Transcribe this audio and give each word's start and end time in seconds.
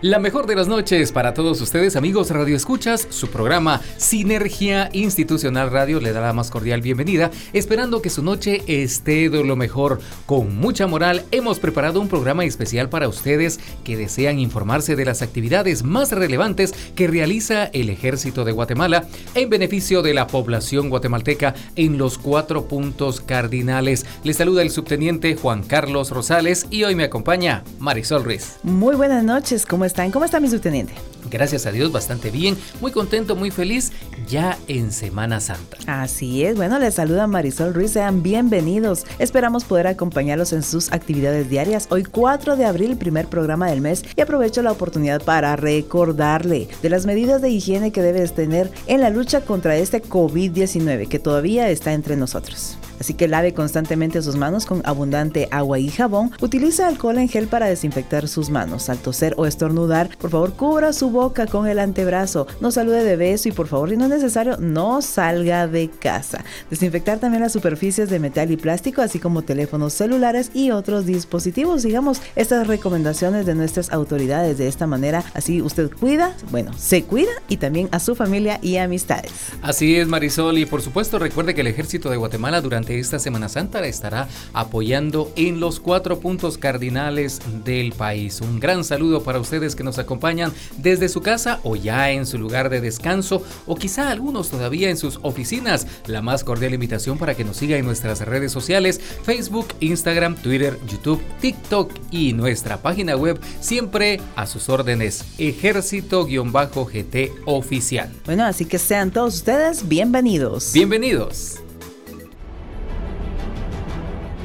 La 0.00 0.20
mejor 0.20 0.46
de 0.46 0.54
las 0.54 0.68
noches 0.68 1.10
para 1.10 1.34
todos 1.34 1.60
ustedes, 1.60 1.96
amigos 1.96 2.30
Radio 2.30 2.54
Escuchas. 2.54 3.08
Su 3.10 3.30
programa 3.30 3.80
Sinergia 3.96 4.90
Institucional 4.92 5.72
Radio 5.72 5.98
le 5.98 6.12
da 6.12 6.20
la 6.20 6.32
más 6.32 6.52
cordial 6.52 6.82
bienvenida, 6.82 7.32
esperando 7.52 8.00
que 8.00 8.08
su 8.08 8.22
noche 8.22 8.62
esté 8.68 9.28
de 9.28 9.42
lo 9.42 9.56
mejor. 9.56 9.98
Con 10.24 10.56
mucha 10.56 10.86
moral, 10.86 11.24
hemos 11.32 11.58
preparado 11.58 12.00
un 12.00 12.06
programa 12.06 12.44
especial 12.44 12.88
para 12.88 13.08
ustedes 13.08 13.58
que 13.82 13.96
desean 13.96 14.38
informarse 14.38 14.94
de 14.94 15.04
las 15.04 15.20
actividades 15.20 15.82
más 15.82 16.12
relevantes 16.12 16.74
que 16.94 17.08
realiza 17.08 17.64
el 17.64 17.90
Ejército 17.90 18.44
de 18.44 18.52
Guatemala 18.52 19.04
en 19.34 19.50
beneficio 19.50 20.02
de 20.02 20.14
la 20.14 20.28
población 20.28 20.90
guatemalteca 20.90 21.56
en 21.74 21.98
los 21.98 22.18
cuatro 22.18 22.68
puntos 22.68 23.20
cardinales. 23.20 24.06
Les 24.22 24.36
saluda 24.36 24.62
el 24.62 24.70
subteniente 24.70 25.34
Juan 25.34 25.64
Carlos 25.64 26.10
Rosales 26.10 26.68
y 26.70 26.84
hoy 26.84 26.94
me 26.94 27.02
acompaña 27.02 27.64
Marisol 27.80 28.22
Ruiz. 28.22 28.60
Muy 28.62 28.94
buenas 28.94 29.24
noches, 29.24 29.66
¿cómo 29.66 29.87
están? 29.88 30.12
¿Cómo 30.12 30.24
está 30.24 30.38
mi 30.38 30.48
subteniente? 30.48 30.92
Gracias 31.30 31.66
a 31.66 31.72
Dios, 31.72 31.90
bastante 31.90 32.30
bien, 32.30 32.56
muy 32.80 32.92
contento, 32.92 33.34
muy 33.34 33.50
feliz, 33.50 33.92
ya 34.28 34.56
en 34.68 34.92
Semana 34.92 35.40
Santa. 35.40 35.76
Así 35.86 36.44
es, 36.44 36.56
bueno, 36.56 36.78
les 36.78 36.94
saluda 36.94 37.26
Marisol 37.26 37.74
Ruiz, 37.74 37.90
sean 37.90 38.22
bienvenidos. 38.22 39.04
Esperamos 39.18 39.64
poder 39.64 39.88
acompañarlos 39.88 40.52
en 40.52 40.62
sus 40.62 40.92
actividades 40.92 41.50
diarias. 41.50 41.88
Hoy 41.90 42.04
4 42.04 42.56
de 42.56 42.64
abril, 42.64 42.96
primer 42.96 43.26
programa 43.26 43.68
del 43.68 43.80
mes, 43.80 44.04
y 44.16 44.20
aprovecho 44.20 44.62
la 44.62 44.72
oportunidad 44.72 45.22
para 45.22 45.56
recordarle 45.56 46.68
de 46.80 46.90
las 46.90 47.04
medidas 47.04 47.42
de 47.42 47.50
higiene 47.50 47.90
que 47.90 48.02
debes 48.02 48.34
tener 48.34 48.70
en 48.86 49.00
la 49.00 49.10
lucha 49.10 49.40
contra 49.40 49.76
este 49.76 50.02
COVID-19 50.02 51.08
que 51.08 51.18
todavía 51.18 51.68
está 51.68 51.92
entre 51.92 52.16
nosotros. 52.16 52.78
Así 53.00 53.14
que 53.14 53.28
lave 53.28 53.54
constantemente 53.54 54.22
sus 54.22 54.36
manos 54.36 54.66
con 54.66 54.82
abundante 54.84 55.48
agua 55.50 55.78
y 55.78 55.88
jabón. 55.88 56.32
Utiliza 56.40 56.88
alcohol 56.88 57.18
en 57.18 57.28
gel 57.28 57.48
para 57.48 57.66
desinfectar 57.66 58.28
sus 58.28 58.50
manos. 58.50 58.88
Al 58.88 58.98
toser 58.98 59.34
o 59.36 59.46
estornudar, 59.46 60.16
por 60.18 60.30
favor 60.30 60.52
cubra 60.54 60.92
su 60.92 61.10
boca 61.10 61.46
con 61.46 61.66
el 61.66 61.78
antebrazo. 61.78 62.46
No 62.60 62.70
salude 62.70 63.04
de 63.04 63.16
beso 63.16 63.48
y 63.48 63.52
por 63.52 63.66
favor, 63.66 63.90
si 63.90 63.96
no 63.96 64.04
es 64.04 64.10
necesario, 64.10 64.56
no 64.58 65.02
salga 65.02 65.66
de 65.66 65.88
casa. 65.88 66.44
Desinfectar 66.70 67.18
también 67.18 67.42
las 67.42 67.52
superficies 67.52 68.10
de 68.10 68.18
metal 68.18 68.50
y 68.50 68.56
plástico, 68.56 69.02
así 69.02 69.18
como 69.18 69.42
teléfonos 69.42 69.92
celulares 69.92 70.50
y 70.54 70.70
otros 70.70 71.06
dispositivos. 71.06 71.82
Sigamos 71.82 72.20
estas 72.36 72.66
recomendaciones 72.66 73.46
de 73.46 73.54
nuestras 73.54 73.90
autoridades. 73.90 74.58
De 74.58 74.68
esta 74.68 74.86
manera, 74.86 75.24
así 75.34 75.62
usted 75.62 75.90
cuida, 75.90 76.34
bueno, 76.50 76.72
se 76.76 77.04
cuida 77.04 77.30
y 77.48 77.58
también 77.58 77.88
a 77.92 78.00
su 78.00 78.14
familia 78.14 78.58
y 78.62 78.76
amistades. 78.76 79.32
Así 79.62 79.96
es, 79.96 80.08
Marisol. 80.08 80.58
Y 80.58 80.66
por 80.66 80.82
supuesto, 80.82 81.18
recuerde 81.18 81.54
que 81.54 81.60
el 81.60 81.66
ejército 81.66 82.10
de 82.10 82.16
Guatemala 82.16 82.60
durante 82.60 82.87
esta 82.90 83.18
Semana 83.18 83.48
Santa 83.48 83.84
estará 83.86 84.28
apoyando 84.52 85.32
en 85.36 85.60
los 85.60 85.80
cuatro 85.80 86.20
puntos 86.20 86.58
cardinales 86.58 87.40
del 87.64 87.92
país. 87.92 88.40
Un 88.40 88.60
gran 88.60 88.84
saludo 88.84 89.22
para 89.22 89.40
ustedes 89.40 89.74
que 89.74 89.84
nos 89.84 89.98
acompañan 89.98 90.52
desde 90.76 91.08
su 91.08 91.20
casa 91.20 91.60
o 91.64 91.76
ya 91.76 92.10
en 92.10 92.26
su 92.26 92.38
lugar 92.38 92.70
de 92.70 92.80
descanso 92.80 93.42
o 93.66 93.76
quizá 93.76 94.10
algunos 94.10 94.50
todavía 94.50 94.90
en 94.90 94.96
sus 94.96 95.18
oficinas. 95.22 95.86
La 96.06 96.22
más 96.22 96.44
cordial 96.44 96.74
invitación 96.74 97.18
para 97.18 97.34
que 97.34 97.44
nos 97.44 97.56
siga 97.56 97.76
en 97.76 97.84
nuestras 97.84 98.20
redes 98.20 98.52
sociales, 98.52 99.00
Facebook, 99.22 99.68
Instagram, 99.80 100.36
Twitter, 100.36 100.78
YouTube, 100.88 101.22
TikTok 101.40 101.92
y 102.10 102.32
nuestra 102.32 102.78
página 102.78 103.16
web, 103.16 103.40
siempre 103.60 104.20
a 104.36 104.46
sus 104.46 104.68
órdenes, 104.68 105.24
ejército-gt 105.38 107.32
oficial. 107.44 108.10
Bueno, 108.24 108.44
así 108.44 108.64
que 108.64 108.78
sean 108.78 109.10
todos 109.10 109.34
ustedes 109.36 109.88
bienvenidos. 109.88 110.72
Bienvenidos. 110.72 111.58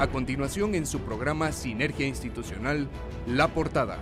A 0.03 0.07
continuación 0.07 0.75
en 0.75 0.85
su 0.85 0.99
programa 0.99 1.53
Sinergia 1.53 2.05
Institucional, 2.05 2.89
La 3.25 3.47
Portada. 3.47 3.99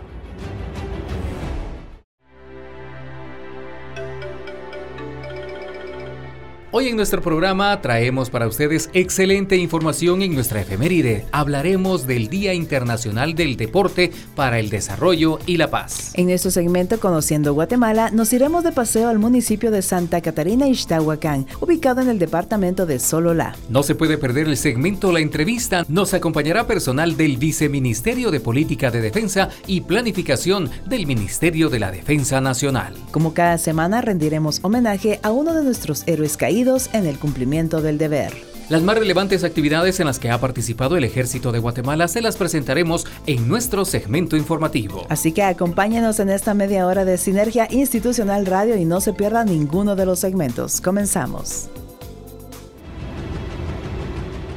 Hoy 6.73 6.87
en 6.87 6.95
nuestro 6.95 7.21
programa 7.21 7.81
traemos 7.81 8.29
para 8.29 8.47
ustedes 8.47 8.89
excelente 8.93 9.57
información 9.57 10.21
en 10.21 10.33
nuestra 10.33 10.61
efeméride. 10.61 11.25
Hablaremos 11.33 12.07
del 12.07 12.29
Día 12.29 12.53
Internacional 12.53 13.35
del 13.35 13.57
Deporte 13.57 14.09
para 14.35 14.57
el 14.57 14.69
Desarrollo 14.69 15.39
y 15.45 15.57
la 15.57 15.69
Paz. 15.69 16.13
En 16.13 16.27
nuestro 16.27 16.49
segmento 16.49 16.97
Conociendo 16.97 17.53
Guatemala, 17.53 18.09
nos 18.11 18.31
iremos 18.31 18.63
de 18.63 18.71
paseo 18.71 19.09
al 19.09 19.19
municipio 19.19 19.69
de 19.69 19.81
Santa 19.81 20.21
Catarina 20.21 20.65
Ixtahuacán, 20.65 21.45
ubicado 21.59 21.99
en 21.99 22.07
el 22.07 22.19
departamento 22.19 22.85
de 22.85 22.99
Sololá. 22.99 23.53
No 23.67 23.83
se 23.83 23.95
puede 23.95 24.17
perder 24.17 24.47
el 24.47 24.55
segmento 24.55 25.11
La 25.11 25.19
Entrevista. 25.19 25.83
Nos 25.89 26.13
acompañará 26.13 26.67
personal 26.67 27.17
del 27.17 27.35
Viceministerio 27.35 28.31
de 28.31 28.39
Política 28.39 28.91
de 28.91 29.01
Defensa 29.01 29.49
y 29.67 29.81
Planificación 29.81 30.69
del 30.87 31.05
Ministerio 31.05 31.67
de 31.67 31.79
la 31.79 31.91
Defensa 31.91 32.39
Nacional. 32.39 32.95
Como 33.11 33.33
cada 33.33 33.57
semana 33.57 33.99
rendiremos 33.99 34.59
homenaje 34.61 35.19
a 35.21 35.31
uno 35.31 35.53
de 35.53 35.65
nuestros 35.65 36.03
héroes 36.07 36.37
caídos 36.37 36.60
en 36.93 37.07
el 37.07 37.17
cumplimiento 37.17 37.81
del 37.81 37.97
deber. 37.97 38.31
Las 38.69 38.83
más 38.83 38.95
relevantes 38.95 39.43
actividades 39.43 39.99
en 39.99 40.05
las 40.05 40.19
que 40.19 40.29
ha 40.29 40.39
participado 40.39 40.95
el 40.95 41.03
Ejército 41.03 41.51
de 41.51 41.57
Guatemala 41.57 42.07
se 42.07 42.21
las 42.21 42.37
presentaremos 42.37 43.07
en 43.25 43.47
nuestro 43.47 43.83
segmento 43.83 44.37
informativo. 44.37 45.07
Así 45.09 45.31
que 45.31 45.41
acompáñenos 45.41 46.19
en 46.19 46.29
esta 46.29 46.53
media 46.53 46.85
hora 46.85 47.03
de 47.03 47.17
Sinergia 47.17 47.67
Institucional 47.71 48.45
Radio 48.45 48.77
y 48.77 48.85
no 48.85 49.01
se 49.01 49.13
pierda 49.13 49.43
ninguno 49.43 49.95
de 49.95 50.05
los 50.05 50.19
segmentos. 50.19 50.81
Comenzamos. 50.81 51.69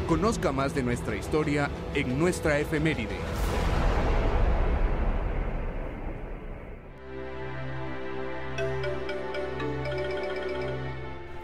Conozca 0.06 0.52
más 0.52 0.74
de 0.74 0.82
nuestra 0.82 1.16
historia 1.16 1.70
en 1.94 2.18
nuestra 2.18 2.58
efeméride. 2.58 3.16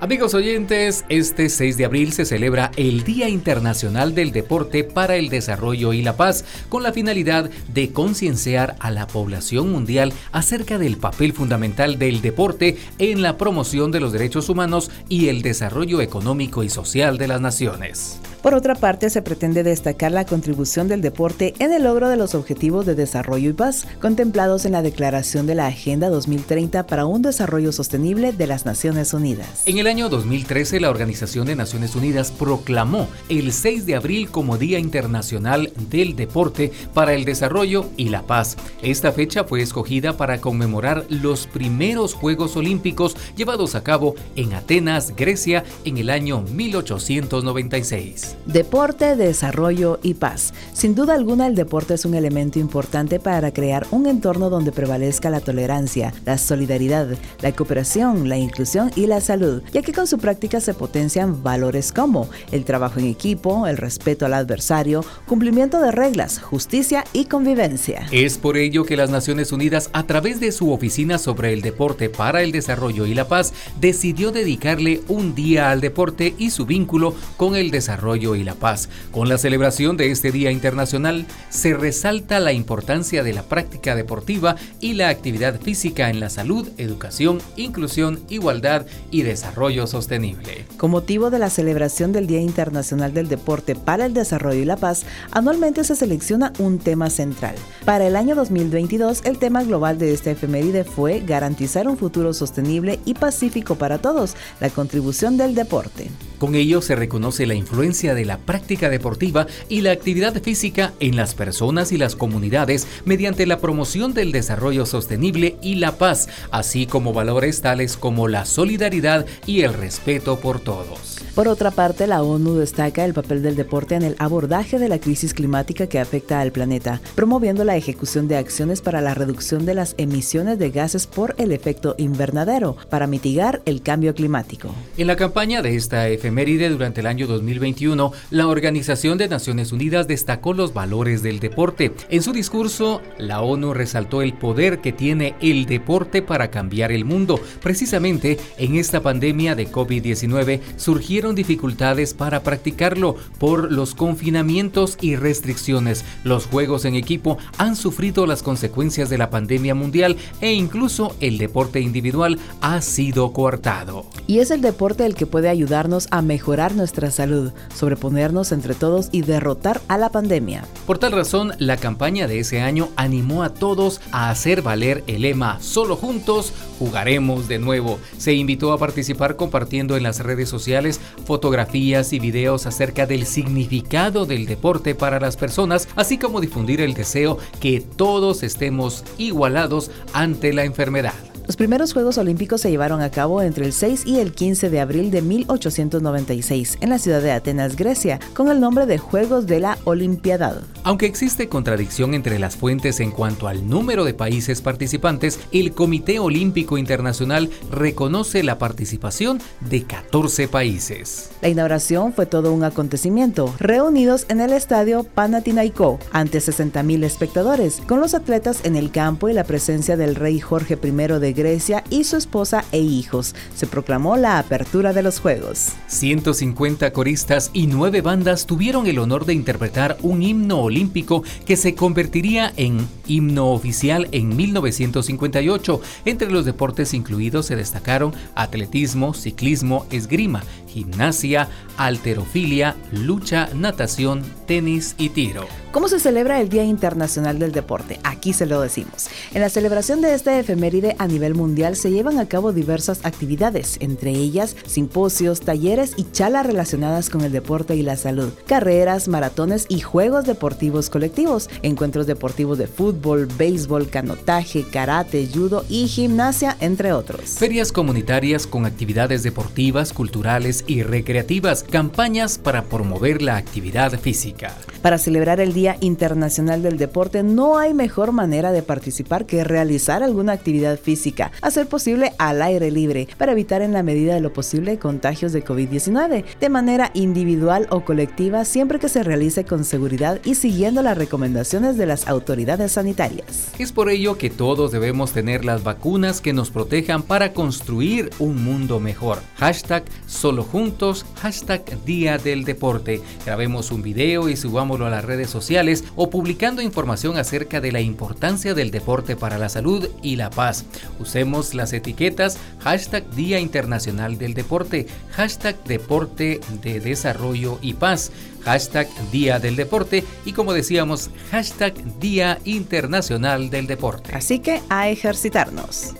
Amigos 0.03 0.33
oyentes, 0.33 1.05
este 1.11 1.51
6 1.51 1.77
de 1.77 1.85
abril 1.85 2.15
se 2.15 2.25
celebra 2.25 2.71
el 2.77 3.05
Día 3.05 3.29
Internacional 3.29 4.15
del 4.15 4.33
Deporte 4.33 4.83
para 4.83 5.17
el 5.17 5.29
Desarrollo 5.29 5.93
y 5.93 6.01
la 6.01 6.17
Paz, 6.17 6.47
con 6.71 6.83
la 6.83 6.95
finalidad 6.95 7.51
de 7.75 7.93
concienciar 7.93 8.77
a 8.81 8.91
la 8.91 9.07
población 9.07 9.71
mundial 9.71 10.15
acerca 10.33 10.79
del 10.79 10.97
papel 10.97 11.35
fundamental 11.35 11.99
del 11.99 12.23
deporte 12.23 12.79
en 12.99 13.21
la 13.21 13.37
promoción 13.37 13.91
de 13.91 14.01
los 14.01 14.13
derechos 14.13 14.49
humanos 14.49 14.91
y 15.11 15.29
el 15.29 15.43
desarrollo 15.43 16.01
económico 16.01 16.65
y 16.65 16.71
social 16.71 17.19
de 17.19 17.29
las 17.29 17.43
naciones. 17.43 18.21
Por 18.43 18.55
otra 18.55 18.75
parte, 18.75 19.11
se 19.11 19.21
pretende 19.21 19.63
destacar 19.63 20.13
la 20.13 20.25
contribución 20.25 20.89
del 20.89 21.03
deporte 21.03 21.53
en 21.59 21.75
el 21.75 21.83
logro 21.85 22.09
de 22.09 22.17
los 22.17 22.35
objetivos 22.35 22.87
de 22.87 22.95
desarrollo 22.95 23.51
y 23.51 23.53
paz 23.53 23.87
contemplados 24.01 24.65
en 24.65 24.73
la 24.73 24.81
Declaración 24.81 25.47
de 25.47 25.55
la 25.55 25.67
Agenda 25.67 26.09
2030 26.09 26.87
para 26.87 27.05
un 27.05 27.21
Desarrollo 27.21 27.71
Sostenible 27.71 28.33
de 28.33 28.47
las 28.47 28.65
Naciones 28.65 29.13
Unidas. 29.13 29.65
En 29.67 29.77
el 29.77 29.87
año 29.87 30.09
2013, 30.09 30.81
la 30.81 30.89
Organización 30.89 31.49
de 31.49 31.55
Naciones 31.55 31.95
Unidas 31.95 32.31
proclamó 32.33 33.09
el 33.29 33.53
6 33.53 33.85
de 33.85 33.97
abril 33.97 34.31
como 34.31 34.57
Día 34.57 34.79
Internacional 34.79 35.71
del 35.91 36.17
Deporte 36.17 36.73
para 36.95 37.13
el 37.13 37.27
Desarrollo 37.27 37.91
y 37.99 38.09
la 38.09 38.23
Paz. 38.23 38.57
Esta 38.81 39.13
fecha 39.13 39.45
fue 39.45 39.61
escogida 39.61 40.17
para 40.17 40.41
conmemorar 40.41 41.05
los 41.11 41.47
primeros 41.47 42.15
Juegos 42.15 42.57
Olímpicos 42.57 43.17
llevados 43.37 43.75
a 43.75 43.85
cabo 43.85 44.15
en 44.35 44.55
Atenas, 44.55 45.15
Grecia, 45.15 45.63
en 45.85 45.99
el 45.99 46.09
año 46.09 46.41
1896. 46.55 48.30
Deporte, 48.47 49.17
desarrollo 49.17 49.99
y 50.03 50.15
paz. 50.15 50.53
Sin 50.73 50.95
duda 50.95 51.15
alguna 51.15 51.47
el 51.47 51.55
deporte 51.55 51.95
es 51.95 52.05
un 52.05 52.15
elemento 52.15 52.59
importante 52.59 53.21
para 53.21 53.53
crear 53.53 53.87
un 53.91 54.07
entorno 54.07 54.51
donde 54.51 54.73
prevalezca 54.73 55.31
la 55.31 55.41
tolerancia, 55.41 56.13
la 56.25 56.39
solidaridad, 56.39 57.09
la 57.41 57.53
cooperación, 57.53 58.29
la 58.29 58.37
inclusión 58.37 58.91
y 58.97 59.07
la 59.07 59.21
salud, 59.21 59.63
ya 59.73 59.83
que 59.83 59.93
con 59.93 60.07
su 60.07 60.19
práctica 60.19 60.61
se 60.61 60.75
potencian 60.75 61.43
valores 61.43 61.93
como 61.93 62.29
el 62.53 62.65
trabajo 62.65 63.01
en 63.01 63.07
equipo, 63.07 63.67
el 63.67 63.77
respeto 63.77 64.27
al 64.27 64.35
adversario, 64.35 65.05
cumplimiento 65.27 65.81
de 65.81 65.91
reglas, 65.91 66.39
justicia 66.39 67.05
y 67.13 67.25
convivencia. 67.25 68.07
Es 68.11 68.39
por 68.39 68.57
ello 68.57 68.85
que 68.85 68.97
las 68.97 69.11
Naciones 69.11 69.53
Unidas, 69.53 69.91
a 69.93 70.07
través 70.07 70.41
de 70.41 70.53
su 70.53 70.73
Oficina 70.73 71.19
sobre 71.19 71.53
el 71.53 71.63
Deporte 71.63 72.09
para 72.09 72.43
el 72.43 72.53
Desarrollo 72.53 73.07
y 73.07 73.15
la 73.15 73.29
Paz, 73.29 73.53
decidió 73.81 74.33
dedicarle 74.33 75.01
un 75.09 75.35
día 75.35 75.71
al 75.71 75.81
deporte 75.81 76.35
y 76.39 76.51
su 76.51 76.67
vínculo 76.67 77.15
con 77.37 77.57
el 77.57 77.71
desarrollo 77.71 78.20
Y 78.21 78.45
la 78.45 78.55
Paz. 78.55 78.89
Con 79.11 79.29
la 79.29 79.39
celebración 79.39 79.97
de 79.97 80.11
este 80.11 80.31
Día 80.31 80.51
Internacional 80.51 81.27
se 81.49 81.75
resalta 81.75 82.39
la 82.39 82.53
importancia 82.53 83.23
de 83.23 83.33
la 83.33 83.43
práctica 83.43 83.97
deportiva 83.97 84.57
y 84.79 84.93
la 84.93 85.09
actividad 85.09 85.59
física 85.61 86.11
en 86.11 86.21
la 86.21 86.29
salud, 86.29 86.69
educación, 86.77 87.41
inclusión, 87.57 88.21
igualdad 88.29 88.87
y 89.11 89.23
desarrollo 89.23 89.87
sostenible. 89.87 90.67
Con 90.77 90.91
motivo 90.91 91.31
de 91.31 91.39
la 91.39 91.51
celebración 91.51 92.13
del 92.13 92.27
Día 92.27 92.41
Internacional 92.41 93.15
del 93.15 93.29
Deporte 93.29 93.75
para 93.75 94.07
el 94.07 94.15
Desarrollo 94.15 94.61
y 94.61 94.67
la 94.67 94.77
Paz, 94.77 95.05
anualmente 95.31 95.83
se 95.85 95.97
selecciona 95.97 96.53
un 96.59 96.79
tema 96.79 97.09
central. 97.09 97.55
Para 97.85 98.07
el 98.07 98.17
año 98.17 98.35
2022, 98.35 99.23
el 99.25 99.39
tema 99.39 99.63
global 99.65 99.99
de 99.99 100.13
esta 100.13 100.31
efeméride 100.31 100.85
fue 100.85 101.21
garantizar 101.21 101.89
un 101.89 101.97
futuro 101.97 102.35
sostenible 102.35 103.01
y 103.05 103.15
pacífico 103.15 103.77
para 103.77 103.99
todos, 103.99 104.35
la 104.61 104.71
contribución 104.71 105.37
del 105.37 105.55
deporte. 105.55 106.11
Con 106.41 106.55
ello 106.55 106.81
se 106.81 106.97
reconoce 106.97 107.45
la 107.45 107.53
influencia 107.53 108.15
de 108.15 108.25
la 108.25 108.39
práctica 108.39 108.89
deportiva 108.89 109.47
y 109.69 109.83
la 109.83 109.93
actividad 109.93 110.43
física 110.43 110.95
en 110.99 111.15
las 111.15 111.35
personas 111.35 111.93
y 111.93 111.99
las 111.99 112.17
comunidades 112.17 112.89
mediante 113.05 113.45
la 113.45 113.59
promoción 113.59 114.15
del 114.15 114.33
desarrollo 114.33 114.87
sostenible 114.87 115.59
y 115.61 115.75
la 115.75 115.99
paz, 115.99 116.31
así 116.51 116.87
como 116.87 117.13
valores 117.13 117.61
tales 117.61 117.99
como 117.99 118.27
la 118.27 118.47
solidaridad 118.47 119.27
y 119.45 119.61
el 119.61 119.75
respeto 119.75 120.41
por 120.41 120.61
todos. 120.61 121.20
Por 121.35 121.47
otra 121.47 121.71
parte, 121.71 122.09
la 122.09 122.23
ONU 122.23 122.55
destaca 122.57 123.05
el 123.05 123.15
papel 123.15 123.43
del 123.43 123.55
deporte 123.55 123.95
en 123.95 124.03
el 124.03 124.17
abordaje 124.19 124.79
de 124.81 124.89
la 124.89 124.99
crisis 124.99 125.33
climática 125.33 125.87
que 125.87 126.01
afecta 126.01 126.41
al 126.41 126.51
planeta, 126.51 127.01
promoviendo 127.15 127.63
la 127.63 127.77
ejecución 127.77 128.27
de 128.27 128.37
acciones 128.37 128.81
para 128.81 129.01
la 129.01 129.15
reducción 129.15 129.65
de 129.65 129.75
las 129.75 129.95
emisiones 129.97 130.59
de 130.59 130.71
gases 130.71 131.07
por 131.07 131.37
el 131.39 131.53
efecto 131.53 131.95
invernadero, 131.99 132.77
para 132.89 133.07
mitigar 133.07 133.63
el 133.65 133.81
cambio 133.81 134.13
climático. 134.15 134.75
En 134.97 135.07
la 135.07 135.15
campaña 135.15 135.63
de 135.63 135.77
esta 135.77 136.09
efeméride 136.09 136.69
durante 136.69 137.01
el 137.01 137.07
año 137.07 137.29
2021, 137.29 138.13
la 138.31 138.49
Organización 138.49 139.17
de 139.17 139.29
Naciones 139.29 139.71
Unidas 139.71 140.09
destacó 140.09 140.53
los 140.53 140.75
valores 140.75 141.23
del 141.23 141.39
deporte. 141.39 141.93
En 142.09 142.23
su 142.23 142.33
discurso, 142.33 143.01
la 143.19 143.41
ONU 143.41 143.73
resaltó 143.73 144.23
el 144.23 144.35
poder 144.35 144.81
que 144.81 144.93
tiene 144.93 145.37
el 145.41 145.67
deporte 145.67 146.23
para 146.23 146.51
cambiar 146.51 146.91
el 146.91 147.05
mundo. 147.05 147.41
Precisamente 147.63 148.39
en 148.59 148.77
esta 148.77 149.01
pandemia 149.01 149.55
de 149.55 149.71
COVID-19 149.71 150.61
surgieron 150.77 151.20
dificultades 151.29 152.15
para 152.15 152.43
practicarlo 152.43 153.17
por 153.39 153.71
los 153.71 153.95
confinamientos 153.95 154.97
y 155.01 155.17
restricciones. 155.17 156.05
Los 156.25 156.47
juegos 156.47 156.85
en 156.85 156.95
equipo 156.95 157.39
han 157.59 157.77
sufrido 157.77 158.27
las 158.27 158.43
consecuencias 158.43 159.11
de 159.11 159.19
la 159.19 159.31
pandemia 159.31 159.75
mundial 159.75 160.17
e 160.41 160.53
incluso 160.53 161.15
el 161.21 161.39
deporte 161.39 161.81
individual 161.81 162.39
ha 162.61 162.81
sido 162.81 163.33
coartado. 163.33 164.07
Y 164.27 164.39
es 164.39 164.51
el 164.51 164.63
deporte 164.63 165.07
el 165.07 165.15
que 165.15 165.27
puede 165.27 165.49
ayudarnos 165.49 166.09
a 166.11 166.23
mejorar 166.23 166.75
nuestra 166.75 167.11
salud, 167.11 167.53
sobreponernos 167.75 168.53
entre 168.53 168.75
todos 168.75 169.09
y 169.13 169.23
derrotar 169.23 169.81
a 169.89 169.99
la 169.99 170.11
pandemia. 170.11 170.65
Por 170.87 170.99
tal 170.99 171.13
razón, 171.13 171.53
la 171.59 171.77
campaña 171.77 172.27
de 172.27 172.41
ese 172.41 172.61
año 172.63 172.89
animó 172.97 173.43
a 173.43 173.55
todos 173.55 174.01
a 174.11 174.31
hacer 174.31 174.63
valer 174.63 175.05
el 175.07 175.23
lema 175.23 175.59
Solo 175.61 175.97
juntos 175.97 176.53
jugaremos 176.79 177.47
de 177.47 177.59
nuevo. 177.59 177.99
Se 178.17 178.33
invitó 178.33 178.73
a 178.73 178.79
participar 178.79 179.37
compartiendo 179.37 179.97
en 179.97 180.03
las 180.03 180.21
redes 180.21 180.49
sociales 180.49 181.01
fotografías 181.25 182.13
y 182.13 182.19
videos 182.19 182.67
acerca 182.67 183.07
del 183.07 183.27
significado 183.27 184.27
del 184.27 184.47
deporte 184.47 184.95
para 184.95 185.21
las 185.21 185.37
personas, 185.37 185.89
así 185.97 186.19
como 186.19 186.41
difundir 186.41 186.81
el 186.81 186.95
deseo 186.95 187.39
que 187.61 187.81
todos 187.81 188.43
estemos 188.43 189.05
igualados 189.19 189.91
ante 190.13 190.53
la 190.53 190.65
enfermedad. 190.65 191.30
Los 191.51 191.57
primeros 191.57 191.95
Juegos 191.95 192.17
Olímpicos 192.17 192.61
se 192.61 192.71
llevaron 192.71 193.01
a 193.03 193.11
cabo 193.11 193.43
entre 193.43 193.67
el 193.67 193.73
6 193.73 194.07
y 194.07 194.21
el 194.21 194.31
15 194.31 194.71
de 194.71 194.79
abril 194.79 195.11
de 195.11 195.21
1896 195.21 196.79
en 196.81 196.91
la 196.91 197.01
ciudad 197.01 197.21
de 197.21 197.33
Atenas, 197.33 197.75
Grecia, 197.75 198.21
con 198.35 198.53
el 198.53 198.61
nombre 198.61 198.87
de 198.87 198.99
Juegos 198.99 199.49
de 199.49 199.59
la 199.59 199.77
Olimpiadad. 199.83 200.63
Aunque 200.85 201.07
existe 201.07 201.49
contradicción 201.49 202.15
entre 202.15 202.39
las 202.39 202.55
fuentes 202.55 203.01
en 203.01 203.11
cuanto 203.11 203.49
al 203.49 203.69
número 203.69 204.05
de 204.05 204.15
países 204.15 204.63
participantes, 204.63 205.41
el 205.51 205.73
Comité 205.73 206.21
Olímpico 206.21 206.79
Internacional 206.79 207.51
reconoce 207.73 208.45
la 208.45 208.57
participación 208.59 209.41
de 209.59 209.83
14 209.83 210.47
países. 210.47 211.31
La 211.43 211.49
inauguración 211.49 212.13
fue 212.13 212.27
todo 212.27 212.53
un 212.53 212.63
acontecimiento, 212.63 213.53
reunidos 213.59 214.25
en 214.29 214.41
el 214.41 214.53
estadio 214.53 215.03
Panathinaikos 215.03 215.99
ante 216.13 216.39
60.000 216.39 217.03
espectadores, 217.03 217.83
con 217.89 217.99
los 217.99 218.15
atletas 218.15 218.61
en 218.63 218.77
el 218.77 218.93
campo 218.93 219.29
y 219.29 219.33
la 219.33 219.43
presencia 219.43 219.97
del 219.97 220.15
rey 220.15 220.39
Jorge 220.39 220.79
I 220.81 220.91
de 221.19 221.40
Grecia 221.41 221.85
y 221.91 222.05
su 222.05 222.17
esposa 222.17 222.65
e 222.73 222.79
hijos. 222.79 223.35
Se 223.55 223.67
proclamó 223.67 224.17
la 224.17 224.39
apertura 224.39 224.93
de 224.93 225.03
los 225.03 225.21
Juegos. 225.21 225.71
150 225.89 226.93
coristas 226.93 227.51
y 227.53 227.67
nueve 227.67 228.01
bandas 228.01 228.47
tuvieron 228.47 228.87
el 228.87 228.99
honor 228.99 229.27
de 229.27 229.35
interpretar 229.35 229.97
un 230.03 230.23
himno 230.23 230.61
olímpico 230.61 231.25
que 231.45 231.57
se 231.57 231.75
convertiría 231.75 232.53
en 232.57 232.87
himno 233.07 233.51
oficial 233.51 234.09
en 234.13 234.37
1958. 234.37 235.81
Entre 236.05 236.31
los 236.31 236.45
deportes 236.45 236.95
incluidos 236.95 237.47
se 237.47 237.57
destacaron 237.57 238.15
atletismo, 238.35 239.15
ciclismo, 239.15 239.87
esgrima, 239.91 240.43
gimnasia, 240.69 241.49
alterofilia, 241.77 242.77
lucha, 242.93 243.49
natación, 243.55 244.23
tenis 244.47 244.95
y 244.99 245.11
tiro. 245.11 245.47
¿Cómo 245.73 245.87
se 245.87 246.01
celebra 246.01 246.41
el 246.41 246.49
Día 246.49 246.65
Internacional 246.65 247.39
del 247.39 247.53
Deporte? 247.53 248.01
Aquí 248.03 248.33
se 248.33 248.45
lo 248.45 248.61
decimos. 248.61 249.09
En 249.33 249.41
la 249.41 249.49
celebración 249.49 250.01
de 250.01 250.15
esta 250.15 250.37
efeméride 250.37 250.97
a 250.99 251.07
nivel 251.07 251.37
mundial 251.37 251.77
se 251.77 251.93
llevan 251.93 252.19
a 252.19 252.27
cabo 252.27 252.53
diversas 252.53 253.05
actividades, 253.05 253.77
entre 253.79 254.11
ellas 254.11 254.57
simposios, 254.67 255.43
talleres 255.43 255.93
y 255.97 256.11
charlas 256.11 256.45
relacionadas 256.45 257.09
con 257.09 257.21
el 257.21 257.31
deporte 257.31 257.77
y 257.77 257.83
la 257.83 257.97
salud, 257.97 258.33
carreras, 258.47 259.07
maratones 259.07 259.67
y 259.69 259.79
juegos 259.79 260.25
deportivos 260.25 260.91
colectivos, 260.91 261.49
encuentros 261.63 262.09
deportivos 262.09 262.59
de 262.59 262.67
fútbol, 262.67 263.29
béisbol, 263.39 263.91
canotaje, 263.91 264.65
karate, 264.65 265.29
judo 265.33 265.65
y 265.69 265.87
gimnasia, 265.87 266.57
entre 266.59 266.93
otros. 266.93 267.37
Ferias 267.39 267.71
comunitarias 267.71 268.49
con 268.49 268.67
actividades 268.67 269.23
deportivas, 269.23 269.93
culturales 269.93 270.65
y 270.67 270.83
recreativas, 270.83 271.63
campañas 271.63 272.39
para 272.39 272.65
promover 272.65 273.23
la 273.23 273.37
actividad 273.37 273.97
física. 274.01 274.57
Para 274.83 274.99
celebrar 274.99 275.41
el 275.41 275.53
Día 275.53 275.60
Internacional 275.81 276.63
del 276.63 276.79
Deporte 276.79 277.23
no 277.23 277.59
hay 277.59 277.75
mejor 277.75 278.13
manera 278.13 278.51
de 278.51 278.63
participar 278.63 279.27
que 279.27 279.45
realizar 279.45 280.03
alguna 280.03 280.33
actividad 280.33 280.79
física, 280.79 281.33
a 281.43 281.51
ser 281.51 281.67
posible 281.67 282.13
al 282.19 282.41
aire 282.41 282.71
libre, 282.71 283.09
para 283.19 283.33
evitar 283.33 283.61
en 283.61 283.75
la 283.75 283.83
medida 283.83 284.15
de 284.15 284.21
lo 284.21 284.33
posible 284.33 284.79
contagios 284.79 285.33
de 285.33 285.45
COVID-19, 285.45 286.25
de 286.41 286.49
manera 286.49 286.91
individual 286.95 287.67
o 287.71 287.85
colectiva 287.85 288.45
siempre 288.47 288.79
que 288.79 288.89
se 288.89 289.03
realice 289.03 289.45
con 289.45 289.65
seguridad 289.65 290.21
y 290.25 290.35
siguiendo 290.35 290.81
las 290.81 290.97
recomendaciones 290.97 291.77
de 291.77 291.85
las 291.85 292.09
autoridades 292.09 292.73
sanitarias. 292.73 293.51
Es 293.59 293.73
por 293.73 293.91
ello 293.91 294.17
que 294.17 294.31
todos 294.31 294.73
debemos 294.73 295.13
tener 295.13 295.45
las 295.45 295.63
vacunas 295.63 296.23
que 296.23 296.33
nos 296.33 296.51
protejan 296.51 297.03
para 297.03 297.35
construir 297.35 298.09
un 298.19 298.43
mundo 298.43 298.81
mejor. 298.81 299.19
Hashtag 299.37 299.85
solo 300.07 300.43
juntos, 300.43 301.05
hashtag 301.17 301.85
Día 301.85 302.17
del 302.17 302.45
Deporte. 302.45 303.03
Grabemos 303.27 303.71
un 303.71 303.83
video 303.83 304.31
y 304.31 304.37
subámoslo 304.37 304.87
a 304.87 304.91
las 304.91 305.05
redes 305.05 305.29
sociales 305.29 305.50
o 305.97 306.11
publicando 306.11 306.63
información 306.63 307.17
acerca 307.17 307.61
de 307.61 307.73
la 307.73 307.81
importancia 307.81 308.55
del 308.55 308.71
deporte 308.71 309.17
para 309.17 309.37
la 309.37 309.49
salud 309.49 309.89
y 310.01 310.15
la 310.15 310.31
paz. 310.31 310.65
Usemos 311.01 311.55
las 311.55 311.73
etiquetas 311.73 312.39
hashtag 312.61 313.11
Día 313.11 313.41
Internacional 313.41 314.17
del 314.17 314.35
Deporte, 314.35 314.87
hashtag 315.11 315.63
Deporte 315.65 316.41
de 316.63 316.79
Desarrollo 316.79 317.59
y 317.63 317.75
Paz, 317.75 318.13
hashtag 318.45 318.89
Día 319.11 319.41
del 319.41 319.57
Deporte 319.57 320.05
y 320.25 320.35
como 320.35 320.53
decíamos, 320.53 321.11
hashtag 321.33 321.75
Día 321.99 322.39
Internacional 322.45 323.51
del 323.51 323.67
Deporte. 323.67 324.15
Así 324.15 324.39
que 324.39 324.61
a 324.69 324.89
ejercitarnos. 324.89 325.95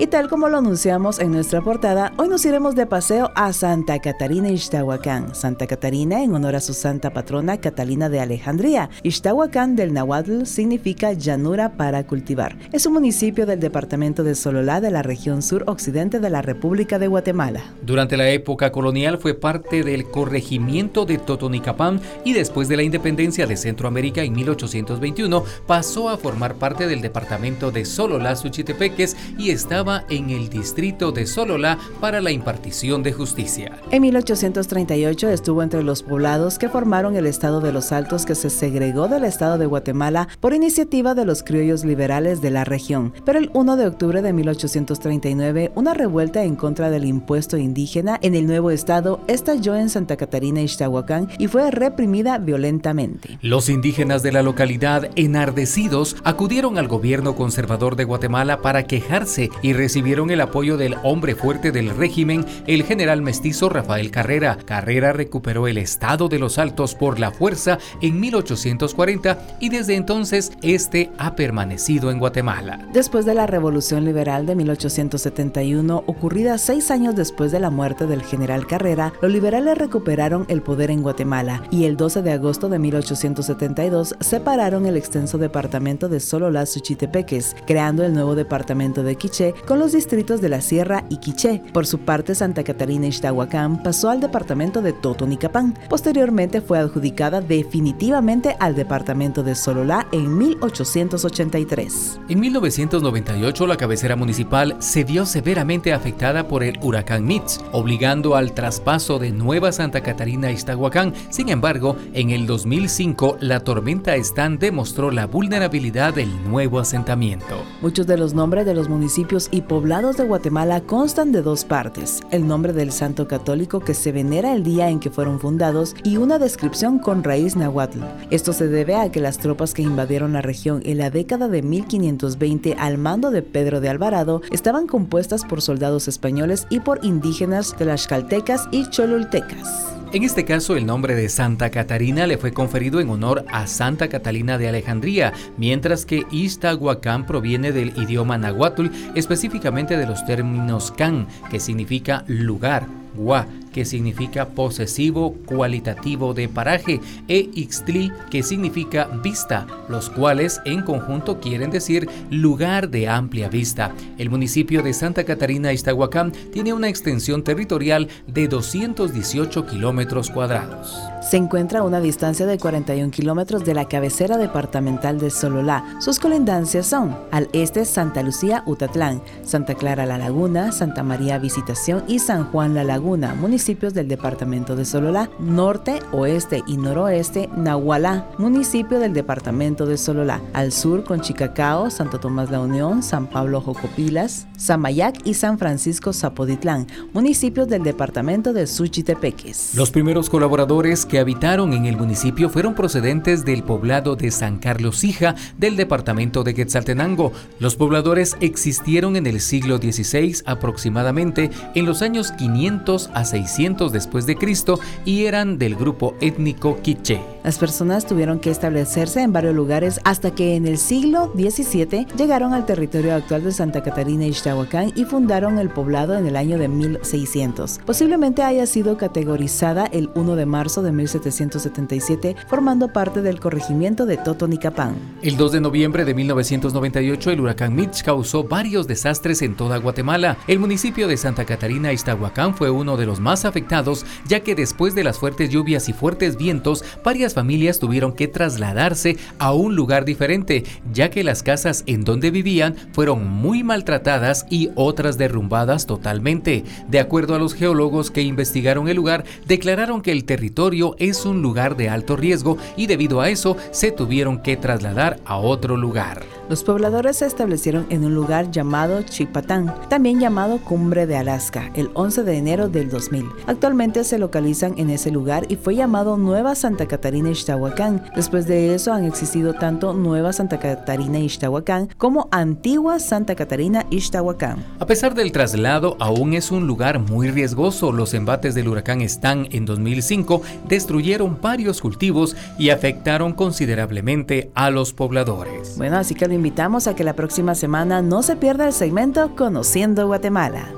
Y 0.00 0.06
tal 0.06 0.28
como 0.28 0.48
lo 0.48 0.58
anunciamos 0.58 1.18
en 1.18 1.32
nuestra 1.32 1.60
portada, 1.60 2.12
hoy 2.18 2.28
nos 2.28 2.46
iremos 2.46 2.76
de 2.76 2.86
paseo 2.86 3.32
a 3.34 3.52
Santa 3.52 3.98
Catarina 3.98 4.48
Ixtahuacán. 4.48 5.34
Santa 5.34 5.66
Catarina 5.66 6.22
en 6.22 6.32
honor 6.36 6.54
a 6.54 6.60
su 6.60 6.72
santa 6.72 7.10
patrona 7.12 7.56
Catalina 7.56 8.08
de 8.08 8.20
Alejandría. 8.20 8.90
Ixtahuacán 9.02 9.74
del 9.74 9.92
Nahuatl 9.92 10.44
significa 10.44 11.14
llanura 11.14 11.76
para 11.76 12.06
cultivar. 12.06 12.56
Es 12.70 12.86
un 12.86 12.92
municipio 12.92 13.44
del 13.44 13.58
departamento 13.58 14.22
de 14.22 14.36
Sololá 14.36 14.80
de 14.80 14.92
la 14.92 15.02
región 15.02 15.42
sur-occidente 15.42 16.20
de 16.20 16.30
la 16.30 16.42
República 16.42 17.00
de 17.00 17.08
Guatemala. 17.08 17.64
Durante 17.82 18.16
la 18.16 18.30
época 18.30 18.70
colonial 18.70 19.18
fue 19.18 19.34
parte 19.34 19.82
del 19.82 20.04
corregimiento 20.04 21.06
de 21.06 21.18
Totonicapán 21.18 22.00
y 22.24 22.34
después 22.34 22.68
de 22.68 22.76
la 22.76 22.84
independencia 22.84 23.48
de 23.48 23.56
Centroamérica 23.56 24.22
en 24.22 24.32
1821 24.32 25.42
pasó 25.66 26.08
a 26.08 26.18
formar 26.18 26.54
parte 26.54 26.86
del 26.86 27.00
departamento 27.00 27.72
de 27.72 27.84
Sololá 27.84 28.36
Suchitepeques 28.36 29.16
y 29.36 29.50
estaba 29.50 29.87
estaba 29.88 30.04
en 30.10 30.28
el 30.28 30.50
distrito 30.50 31.12
de 31.12 31.26
Sololá 31.26 31.78
para 32.00 32.20
la 32.20 32.30
impartición 32.30 33.02
de 33.02 33.12
justicia. 33.12 33.78
En 33.90 34.02
1838 34.02 35.30
estuvo 35.30 35.62
entre 35.62 35.82
los 35.82 36.02
poblados 36.02 36.58
que 36.58 36.68
formaron 36.68 37.16
el 37.16 37.26
estado 37.26 37.60
de 37.60 37.72
los 37.72 37.90
Altos 37.92 38.26
que 38.26 38.34
se 38.34 38.50
segregó 38.50 39.08
del 39.08 39.24
estado 39.24 39.56
de 39.56 39.64
Guatemala 39.64 40.28
por 40.40 40.52
iniciativa 40.52 41.14
de 41.14 41.24
los 41.24 41.42
criollos 41.42 41.86
liberales 41.86 42.42
de 42.42 42.50
la 42.50 42.64
región. 42.64 43.14
Pero 43.24 43.38
el 43.38 43.50
1 43.54 43.76
de 43.76 43.86
octubre 43.86 44.20
de 44.20 44.32
1839, 44.34 45.72
una 45.74 45.94
revuelta 45.94 46.42
en 46.42 46.56
contra 46.56 46.90
del 46.90 47.06
impuesto 47.06 47.56
indígena 47.56 48.18
en 48.20 48.34
el 48.34 48.46
nuevo 48.46 48.70
estado 48.70 49.20
estalló 49.26 49.74
en 49.74 49.88
Santa 49.88 50.16
Catarina, 50.16 50.60
Ixtahuacán, 50.60 51.30
y 51.38 51.46
fue 51.46 51.70
reprimida 51.70 52.36
violentamente. 52.36 53.38
Los 53.40 53.70
indígenas 53.70 54.22
de 54.22 54.32
la 54.32 54.42
localidad, 54.42 55.08
enardecidos, 55.16 56.16
acudieron 56.24 56.76
al 56.76 56.88
gobierno 56.88 57.34
conservador 57.34 57.96
de 57.96 58.04
Guatemala 58.04 58.60
para 58.60 58.82
quejarse 58.82 59.48
y 59.62 59.77
recibieron 59.78 60.30
el 60.32 60.40
apoyo 60.40 60.76
del 60.76 60.96
hombre 61.04 61.36
fuerte 61.36 61.70
del 61.70 61.90
régimen, 61.90 62.44
el 62.66 62.82
general 62.82 63.22
mestizo 63.22 63.68
Rafael 63.68 64.10
Carrera. 64.10 64.58
Carrera 64.64 65.12
recuperó 65.12 65.68
el 65.68 65.78
estado 65.78 66.28
de 66.28 66.40
los 66.40 66.58
Altos 66.58 66.96
por 66.96 67.20
la 67.20 67.30
fuerza 67.30 67.78
en 68.02 68.18
1840 68.18 69.38
y 69.60 69.68
desde 69.68 69.94
entonces 69.94 70.50
este 70.62 71.12
ha 71.16 71.36
permanecido 71.36 72.10
en 72.10 72.18
Guatemala. 72.18 72.88
Después 72.92 73.24
de 73.24 73.34
la 73.34 73.46
Revolución 73.46 74.04
Liberal 74.04 74.46
de 74.46 74.56
1871, 74.56 76.02
ocurrida 76.06 76.58
seis 76.58 76.90
años 76.90 77.14
después 77.14 77.52
de 77.52 77.60
la 77.60 77.70
muerte 77.70 78.08
del 78.08 78.22
general 78.22 78.66
Carrera, 78.66 79.12
los 79.22 79.30
liberales 79.30 79.78
recuperaron 79.78 80.44
el 80.48 80.60
poder 80.60 80.90
en 80.90 81.02
Guatemala 81.02 81.62
y 81.70 81.84
el 81.84 81.96
12 81.96 82.22
de 82.22 82.32
agosto 82.32 82.68
de 82.68 82.80
1872 82.80 84.16
separaron 84.18 84.86
el 84.86 84.96
extenso 84.96 85.38
departamento 85.38 86.08
de 86.08 86.18
Sololá-Suchitepeques, 86.18 87.54
creando 87.64 88.04
el 88.04 88.12
nuevo 88.12 88.34
departamento 88.34 89.04
de 89.04 89.14
Quiché 89.14 89.54
con 89.68 89.78
los 89.78 89.92
distritos 89.92 90.40
de 90.40 90.48
la 90.48 90.62
Sierra 90.62 91.04
y 91.10 91.18
Quiché. 91.18 91.60
Por 91.74 91.86
su 91.86 91.98
parte, 91.98 92.34
Santa 92.34 92.64
Catarina 92.64 93.06
Ixtahuacán 93.06 93.82
pasó 93.82 94.08
al 94.08 94.18
departamento 94.18 94.80
de 94.80 94.94
Totonicapán. 94.94 95.78
Posteriormente 95.90 96.62
fue 96.62 96.78
adjudicada 96.78 97.42
definitivamente 97.42 98.56
al 98.60 98.74
departamento 98.74 99.42
de 99.42 99.54
Sololá 99.54 100.08
en 100.10 100.38
1883. 100.38 102.20
En 102.30 102.40
1998, 102.40 103.66
la 103.66 103.76
cabecera 103.76 104.16
municipal 104.16 104.74
se 104.78 105.04
vio 105.04 105.26
severamente 105.26 105.92
afectada 105.92 106.48
por 106.48 106.64
el 106.64 106.78
huracán 106.80 107.26
Mitch, 107.26 107.60
obligando 107.72 108.36
al 108.36 108.54
traspaso 108.54 109.18
de 109.18 109.32
Nueva 109.32 109.70
Santa 109.72 110.02
Catarina 110.02 110.48
a 110.48 110.52
Iztahuacán. 110.52 111.12
Sin 111.28 111.50
embargo, 111.50 111.94
en 112.14 112.30
el 112.30 112.46
2005, 112.46 113.36
la 113.40 113.60
tormenta 113.60 114.16
Stan 114.16 114.58
demostró 114.58 115.10
la 115.10 115.26
vulnerabilidad 115.26 116.14
del 116.14 116.30
nuevo 116.48 116.78
asentamiento. 116.78 117.62
Muchos 117.82 118.06
de 118.06 118.16
los 118.16 118.32
nombres 118.32 118.64
de 118.64 118.72
los 118.72 118.88
municipios 118.88 119.50
y 119.50 119.57
poblados 119.62 120.16
de 120.16 120.24
Guatemala 120.24 120.80
constan 120.80 121.32
de 121.32 121.42
dos 121.42 121.64
partes: 121.64 122.20
el 122.30 122.46
nombre 122.46 122.72
del 122.72 122.92
santo 122.92 123.28
católico 123.28 123.80
que 123.80 123.94
se 123.94 124.12
venera 124.12 124.52
el 124.52 124.62
día 124.62 124.88
en 124.88 125.00
que 125.00 125.10
fueron 125.10 125.40
fundados 125.40 125.94
y 126.04 126.16
una 126.16 126.38
descripción 126.38 126.98
con 126.98 127.24
raíz 127.24 127.56
nahuatl. 127.56 128.00
Esto 128.30 128.52
se 128.52 128.68
debe 128.68 128.96
a 128.96 129.10
que 129.10 129.20
las 129.20 129.38
tropas 129.38 129.74
que 129.74 129.82
invadieron 129.82 130.32
la 130.32 130.42
región 130.42 130.82
en 130.84 130.98
la 130.98 131.10
década 131.10 131.48
de 131.48 131.62
1520 131.62 132.76
al 132.78 132.98
mando 132.98 133.30
de 133.30 133.42
Pedro 133.42 133.80
de 133.80 133.88
Alvarado 133.88 134.42
estaban 134.50 134.86
compuestas 134.86 135.44
por 135.44 135.62
soldados 135.62 136.08
españoles 136.08 136.66
y 136.70 136.80
por 136.80 137.04
indígenas 137.04 137.76
de 137.78 137.84
las 137.84 138.06
caltecas 138.06 138.68
y 138.70 138.88
cholultecas. 138.90 139.94
En 140.10 140.22
este 140.22 140.46
caso, 140.46 140.74
el 140.74 140.86
nombre 140.86 141.14
de 141.14 141.28
Santa 141.28 141.68
Catarina 141.68 142.26
le 142.26 142.38
fue 142.38 142.54
conferido 142.54 142.98
en 142.98 143.10
honor 143.10 143.44
a 143.52 143.66
Santa 143.66 144.08
Catalina 144.08 144.56
de 144.56 144.66
Alejandría, 144.66 145.34
mientras 145.58 146.06
que 146.06 146.24
Iztahuacán 146.30 147.26
proviene 147.26 147.72
del 147.72 147.92
idioma 147.94 148.38
nahuatl, 148.38 148.86
específicamente 149.14 149.47
de 149.96 150.06
los 150.06 150.24
términos 150.26 150.92
can, 150.92 151.26
que 151.50 151.60
significa 151.60 152.24
lugar, 152.26 152.86
gua, 153.14 153.46
que 153.72 153.84
significa 153.84 154.48
posesivo 154.48 155.34
cualitativo 155.46 156.34
de 156.34 156.48
paraje, 156.48 157.00
e 157.28 157.50
ixtli, 157.54 158.12
que 158.30 158.42
significa 158.42 159.06
vista, 159.22 159.66
los 159.88 160.10
cuales 160.10 160.60
en 160.64 160.82
conjunto 160.82 161.40
quieren 161.40 161.70
decir 161.70 162.08
lugar 162.30 162.88
de 162.88 163.08
amplia 163.08 163.48
vista. 163.48 163.92
El 164.18 164.30
municipio 164.30 164.82
de 164.82 164.92
Santa 164.92 165.24
Catarina 165.24 165.72
Iztahuacán 165.72 166.32
tiene 166.52 166.72
una 166.72 166.88
extensión 166.88 167.42
territorial 167.44 168.08
de 168.26 168.48
218 168.48 169.66
kilómetros 169.66 170.30
cuadrados. 170.30 170.96
Se 171.28 171.36
encuentra 171.36 171.80
a 171.80 171.82
una 171.82 172.00
distancia 172.00 172.46
de 172.46 172.58
41 172.58 173.10
kilómetros 173.10 173.64
de 173.64 173.74
la 173.74 173.86
cabecera 173.86 174.38
departamental 174.38 175.18
de 175.18 175.30
Sololá. 175.30 175.84
Sus 176.00 176.18
colindancias 176.18 176.86
son 176.86 177.16
al 177.30 177.48
este 177.52 177.84
Santa 177.84 178.22
Lucía 178.22 178.62
Utatlán, 178.66 179.20
Santa 179.44 179.74
Clara 179.74 180.06
La 180.06 180.16
Laguna, 180.16 180.72
Santa 180.72 181.02
María 181.02 181.38
Visitación 181.38 182.04
y 182.08 182.20
San 182.20 182.44
Juan 182.50 182.74
La 182.74 182.84
Laguna, 182.84 183.34
municipios 183.58 183.92
del 183.92 184.06
departamento 184.06 184.76
de 184.76 184.84
Sololá, 184.84 185.30
norte, 185.40 185.98
oeste 186.12 186.62
y 186.68 186.76
noroeste 186.76 187.50
Nahualá, 187.56 188.28
municipio 188.38 189.00
del 189.00 189.12
departamento 189.12 189.84
de 189.84 189.98
Sololá, 189.98 190.40
al 190.52 190.70
sur 190.70 191.02
con 191.02 191.22
Chicacao, 191.22 191.90
Santo 191.90 192.20
Tomás 192.20 192.52
La 192.52 192.60
Unión, 192.60 193.02
San 193.02 193.26
Pablo 193.26 193.60
Jocopilas, 193.60 194.46
Samayac 194.56 195.26
y 195.26 195.34
San 195.34 195.58
Francisco 195.58 196.12
Zapoditlán, 196.12 196.86
municipios 197.12 197.66
del 197.66 197.82
departamento 197.82 198.52
de 198.52 198.68
Suchitepeques. 198.68 199.74
Los 199.74 199.90
primeros 199.90 200.30
colaboradores 200.30 201.04
que 201.04 201.18
habitaron 201.18 201.72
en 201.72 201.86
el 201.86 201.96
municipio 201.96 202.50
fueron 202.50 202.76
procedentes 202.76 203.44
del 203.44 203.64
poblado 203.64 204.14
de 204.14 204.30
San 204.30 204.58
Carlos 204.58 205.02
Hija 205.02 205.34
del 205.58 205.74
departamento 205.74 206.44
de 206.44 206.54
Quetzaltenango. 206.54 207.32
Los 207.58 207.74
pobladores 207.74 208.36
existieron 208.40 209.16
en 209.16 209.26
el 209.26 209.40
siglo 209.40 209.78
XVI 209.78 210.42
aproximadamente 210.46 211.50
en 211.74 211.86
los 211.86 212.02
años 212.02 212.30
500 212.30 213.10
a 213.12 213.24
600 213.24 213.47
después 213.90 214.26
de 214.26 214.36
Cristo 214.36 214.78
y 215.04 215.24
eran 215.24 215.58
del 215.58 215.74
grupo 215.74 216.14
étnico 216.20 216.78
quiché. 216.82 217.20
Las 217.42 217.58
personas 217.58 218.06
tuvieron 218.06 218.40
que 218.40 218.50
establecerse 218.50 219.22
en 219.22 219.32
varios 219.32 219.54
lugares 219.54 220.00
hasta 220.04 220.32
que 220.32 220.54
en 220.54 220.66
el 220.66 220.76
siglo 220.76 221.32
XVII 221.34 222.06
llegaron 222.16 222.52
al 222.52 222.66
territorio 222.66 223.14
actual 223.14 223.44
de 223.44 223.52
Santa 223.52 223.82
Catarina 223.82 224.26
y 224.26 224.28
Ixtahuacán 224.28 224.92
y 224.94 225.04
fundaron 225.06 225.58
el 225.58 225.70
poblado 225.70 226.14
en 226.14 226.26
el 226.26 226.36
año 226.36 226.58
de 226.58 226.68
1600. 226.68 227.80
Posiblemente 227.86 228.42
haya 228.42 228.66
sido 228.66 228.98
categorizada 228.98 229.86
el 229.86 230.10
1 230.14 230.36
de 230.36 230.46
marzo 230.46 230.82
de 230.82 230.92
1777, 230.92 232.36
formando 232.48 232.92
parte 232.92 233.22
del 233.22 233.40
corregimiento 233.40 234.04
de 234.04 234.18
Totonicapán. 234.18 234.94
El 235.22 235.36
2 235.36 235.52
de 235.52 235.60
noviembre 235.60 236.04
de 236.04 236.14
1998, 236.14 237.30
el 237.30 237.40
huracán 237.40 237.74
Mitch 237.74 238.02
causó 238.02 238.44
varios 238.44 238.86
desastres 238.86 239.40
en 239.42 239.56
toda 239.56 239.78
Guatemala. 239.78 240.36
El 240.46 240.58
municipio 240.58 241.08
de 241.08 241.16
Santa 241.16 241.44
Catarina 241.44 241.92
Iztahuacán 241.92 242.54
fue 242.54 242.70
uno 242.70 242.96
de 242.96 243.06
los 243.06 243.20
más 243.20 243.37
afectados, 243.44 244.04
ya 244.26 244.40
que 244.40 244.54
después 244.54 244.94
de 244.94 245.04
las 245.04 245.18
fuertes 245.18 245.50
lluvias 245.50 245.88
y 245.88 245.92
fuertes 245.92 246.36
vientos, 246.36 246.84
varias 247.04 247.34
familias 247.34 247.78
tuvieron 247.78 248.12
que 248.12 248.28
trasladarse 248.28 249.16
a 249.38 249.52
un 249.52 249.76
lugar 249.76 250.04
diferente, 250.04 250.64
ya 250.92 251.10
que 251.10 251.24
las 251.24 251.42
casas 251.42 251.84
en 251.86 252.04
donde 252.04 252.30
vivían 252.30 252.76
fueron 252.92 253.28
muy 253.28 253.62
maltratadas 253.62 254.46
y 254.50 254.70
otras 254.74 255.18
derrumbadas 255.18 255.86
totalmente. 255.86 256.64
De 256.88 257.00
acuerdo 257.00 257.34
a 257.34 257.38
los 257.38 257.54
geólogos 257.54 258.10
que 258.10 258.22
investigaron 258.22 258.88
el 258.88 258.96
lugar, 258.96 259.24
declararon 259.46 260.02
que 260.02 260.12
el 260.12 260.24
territorio 260.24 260.94
es 260.98 261.24
un 261.24 261.42
lugar 261.42 261.76
de 261.76 261.88
alto 261.88 262.16
riesgo 262.16 262.58
y 262.76 262.86
debido 262.86 263.20
a 263.20 263.30
eso 263.30 263.56
se 263.70 263.92
tuvieron 263.92 264.42
que 264.42 264.56
trasladar 264.56 265.18
a 265.24 265.36
otro 265.36 265.76
lugar. 265.76 266.37
Los 266.48 266.64
pobladores 266.64 267.18
se 267.18 267.26
establecieron 267.26 267.84
en 267.90 268.06
un 268.06 268.14
lugar 268.14 268.50
llamado 268.50 269.02
Chipatán, 269.02 269.74
también 269.90 270.18
llamado 270.18 270.56
Cumbre 270.58 271.06
de 271.06 271.14
Alaska, 271.14 271.70
el 271.74 271.90
11 271.92 272.22
de 272.22 272.38
enero 272.38 272.68
del 272.70 272.88
2000. 272.88 273.26
Actualmente 273.46 274.02
se 274.02 274.18
localizan 274.18 274.72
en 274.78 274.88
ese 274.88 275.10
lugar 275.10 275.44
y 275.50 275.56
fue 275.56 275.74
llamado 275.74 276.16
Nueva 276.16 276.54
Santa 276.54 276.86
Catarina 276.86 277.28
Ixtahuacán. 277.28 278.02
Después 278.16 278.46
de 278.46 278.74
eso 278.74 278.94
han 278.94 279.04
existido 279.04 279.52
tanto 279.52 279.92
Nueva 279.92 280.32
Santa 280.32 280.58
Catarina 280.58 281.18
Ixtahuacán 281.18 281.90
como 281.98 282.28
Antigua 282.30 282.98
Santa 282.98 283.34
Catarina 283.34 283.84
Ixtahuacán. 283.90 284.64
A 284.78 284.86
pesar 284.86 285.14
del 285.14 285.32
traslado, 285.32 285.98
aún 286.00 286.32
es 286.32 286.50
un 286.50 286.66
lugar 286.66 286.98
muy 286.98 287.30
riesgoso. 287.30 287.92
Los 287.92 288.14
embates 288.14 288.54
del 288.54 288.68
huracán 288.68 289.02
Stan 289.02 289.46
en 289.50 289.66
2005 289.66 290.40
destruyeron 290.66 291.38
varios 291.42 291.82
cultivos 291.82 292.36
y 292.58 292.70
afectaron 292.70 293.34
considerablemente 293.34 294.50
a 294.54 294.70
los 294.70 294.94
pobladores. 294.94 295.76
Bueno, 295.76 295.98
así 295.98 296.14
que 296.14 296.26
lo 296.26 296.37
invitamos 296.38 296.86
a 296.86 296.94
que 296.94 297.02
la 297.02 297.14
próxima 297.14 297.56
semana 297.56 298.00
no 298.00 298.22
se 298.22 298.36
pierda 298.36 298.68
el 298.68 298.72
segmento 298.72 299.34
Conociendo 299.34 300.06
Guatemala. 300.06 300.72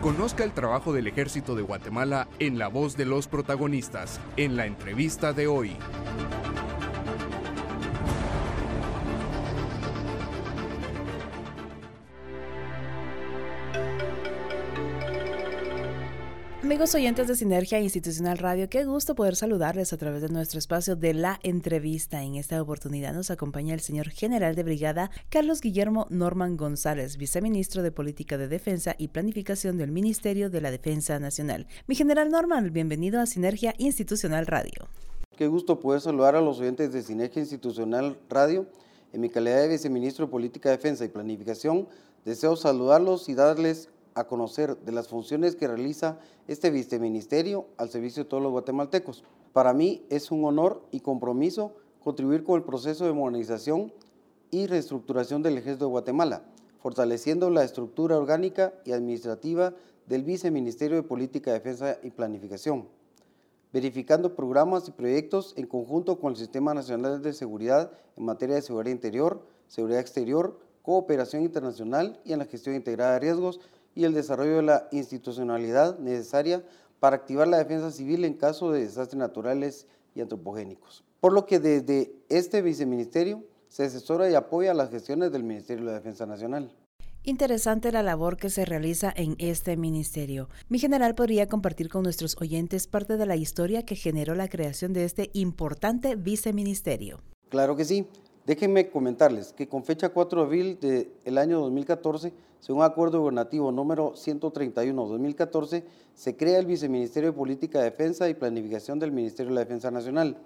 Conozca 0.00 0.42
el 0.42 0.52
trabajo 0.52 0.94
del 0.94 1.06
Ejército 1.06 1.54
de 1.54 1.60
Guatemala 1.60 2.28
en 2.38 2.58
la 2.58 2.68
voz 2.68 2.96
de 2.96 3.04
los 3.04 3.28
protagonistas, 3.28 4.20
en 4.38 4.56
la 4.56 4.64
entrevista 4.64 5.34
de 5.34 5.48
hoy. 5.48 5.76
Amigos 16.64 16.94
oyentes 16.94 17.28
de 17.28 17.36
Sinergia 17.36 17.78
Institucional 17.78 18.38
Radio, 18.38 18.70
qué 18.70 18.86
gusto 18.86 19.14
poder 19.14 19.36
saludarles 19.36 19.92
a 19.92 19.98
través 19.98 20.22
de 20.22 20.30
nuestro 20.30 20.58
espacio 20.58 20.96
de 20.96 21.12
la 21.12 21.38
entrevista. 21.42 22.22
En 22.22 22.36
esta 22.36 22.60
oportunidad 22.60 23.12
nos 23.12 23.30
acompaña 23.30 23.74
el 23.74 23.80
señor 23.80 24.08
general 24.08 24.54
de 24.54 24.62
brigada 24.62 25.10
Carlos 25.28 25.60
Guillermo 25.60 26.06
Norman 26.08 26.56
González, 26.56 27.18
viceministro 27.18 27.82
de 27.82 27.92
Política 27.92 28.38
de 28.38 28.48
Defensa 28.48 28.94
y 28.96 29.08
Planificación 29.08 29.76
del 29.76 29.92
Ministerio 29.92 30.48
de 30.48 30.62
la 30.62 30.70
Defensa 30.70 31.18
Nacional. 31.18 31.66
Mi 31.86 31.96
general 31.96 32.30
Norman, 32.30 32.72
bienvenido 32.72 33.20
a 33.20 33.26
Sinergia 33.26 33.74
Institucional 33.76 34.46
Radio. 34.46 34.88
Qué 35.36 35.48
gusto 35.48 35.78
poder 35.80 36.00
saludar 36.00 36.34
a 36.34 36.40
los 36.40 36.60
oyentes 36.60 36.94
de 36.94 37.02
Sinergia 37.02 37.40
Institucional 37.40 38.16
Radio. 38.30 38.66
En 39.12 39.20
mi 39.20 39.28
calidad 39.28 39.60
de 39.60 39.68
viceministro 39.68 40.24
de 40.24 40.32
Política 40.32 40.70
de 40.70 40.78
Defensa 40.78 41.04
y 41.04 41.08
Planificación, 41.08 41.88
deseo 42.24 42.56
saludarlos 42.56 43.28
y 43.28 43.34
darles 43.34 43.90
a 44.14 44.24
conocer 44.24 44.76
de 44.78 44.92
las 44.92 45.08
funciones 45.08 45.56
que 45.56 45.68
realiza 45.68 46.18
este 46.48 46.70
viceministerio 46.70 47.66
al 47.76 47.90
servicio 47.90 48.24
de 48.24 48.28
todos 48.28 48.42
los 48.42 48.52
guatemaltecos. 48.52 49.24
Para 49.52 49.72
mí 49.72 50.04
es 50.10 50.30
un 50.30 50.44
honor 50.44 50.82
y 50.90 51.00
compromiso 51.00 51.74
contribuir 52.02 52.44
con 52.44 52.56
el 52.56 52.64
proceso 52.64 53.06
de 53.06 53.12
modernización 53.12 53.92
y 54.50 54.66
reestructuración 54.66 55.42
del 55.42 55.58
Ejército 55.58 55.86
de 55.86 55.90
Guatemala, 55.90 56.42
fortaleciendo 56.80 57.50
la 57.50 57.64
estructura 57.64 58.16
orgánica 58.16 58.74
y 58.84 58.92
administrativa 58.92 59.74
del 60.06 60.22
Viceministerio 60.22 60.96
de 60.96 61.02
Política, 61.02 61.52
Defensa 61.52 61.98
y 62.02 62.10
Planificación, 62.10 62.86
verificando 63.72 64.36
programas 64.36 64.86
y 64.86 64.92
proyectos 64.92 65.54
en 65.56 65.66
conjunto 65.66 66.20
con 66.20 66.32
el 66.32 66.36
Sistema 66.36 66.74
Nacional 66.74 67.22
de 67.22 67.32
Seguridad 67.32 67.90
en 68.16 68.24
materia 68.26 68.56
de 68.56 68.62
seguridad 68.62 68.92
interior, 68.92 69.42
seguridad 69.66 70.00
exterior, 70.00 70.58
cooperación 70.82 71.42
internacional 71.42 72.20
y 72.24 72.34
en 72.34 72.38
la 72.38 72.44
gestión 72.44 72.76
integrada 72.76 73.14
de 73.14 73.20
riesgos 73.20 73.60
y 73.94 74.04
el 74.04 74.14
desarrollo 74.14 74.56
de 74.56 74.62
la 74.62 74.88
institucionalidad 74.92 75.98
necesaria 75.98 76.64
para 77.00 77.16
activar 77.16 77.48
la 77.48 77.58
defensa 77.58 77.90
civil 77.90 78.24
en 78.24 78.34
caso 78.34 78.72
de 78.72 78.80
desastres 78.80 79.18
naturales 79.18 79.86
y 80.14 80.20
antropogénicos. 80.20 81.04
Por 81.20 81.32
lo 81.32 81.46
que 81.46 81.58
desde 81.58 82.14
este 82.28 82.62
viceministerio 82.62 83.44
se 83.68 83.84
asesora 83.84 84.30
y 84.30 84.34
apoya 84.34 84.74
las 84.74 84.90
gestiones 84.90 85.32
del 85.32 85.42
Ministerio 85.42 85.84
de 85.84 85.90
la 85.90 85.98
Defensa 85.98 86.26
Nacional. 86.26 86.70
Interesante 87.26 87.90
la 87.90 88.02
labor 88.02 88.36
que 88.36 88.50
se 88.50 88.66
realiza 88.66 89.12
en 89.16 89.34
este 89.38 89.78
ministerio. 89.78 90.50
Mi 90.68 90.78
general 90.78 91.14
podría 91.14 91.48
compartir 91.48 91.88
con 91.88 92.02
nuestros 92.02 92.36
oyentes 92.38 92.86
parte 92.86 93.16
de 93.16 93.24
la 93.24 93.36
historia 93.36 93.84
que 93.84 93.96
generó 93.96 94.34
la 94.34 94.48
creación 94.48 94.92
de 94.92 95.04
este 95.04 95.30
importante 95.32 96.16
viceministerio. 96.16 97.20
Claro 97.48 97.76
que 97.76 97.86
sí. 97.86 98.06
Déjenme 98.46 98.90
comentarles 98.90 99.54
que 99.54 99.68
con 99.68 99.84
fecha 99.84 100.10
4 100.10 100.40
de 100.40 100.46
abril 100.46 100.78
del 101.24 101.38
año 101.38 101.60
2014, 101.60 102.30
según 102.60 102.82
acuerdo 102.82 103.20
gubernativo 103.20 103.72
número 103.72 104.12
131-2014, 104.12 105.82
se 106.14 106.36
crea 106.36 106.58
el 106.58 106.66
Viceministerio 106.66 107.30
de 107.30 107.38
Política 107.38 107.78
de 107.78 107.86
Defensa 107.86 108.28
y 108.28 108.34
Planificación 108.34 108.98
del 108.98 109.12
Ministerio 109.12 109.48
de 109.48 109.54
la 109.54 109.60
Defensa 109.62 109.90
Nacional, 109.90 110.36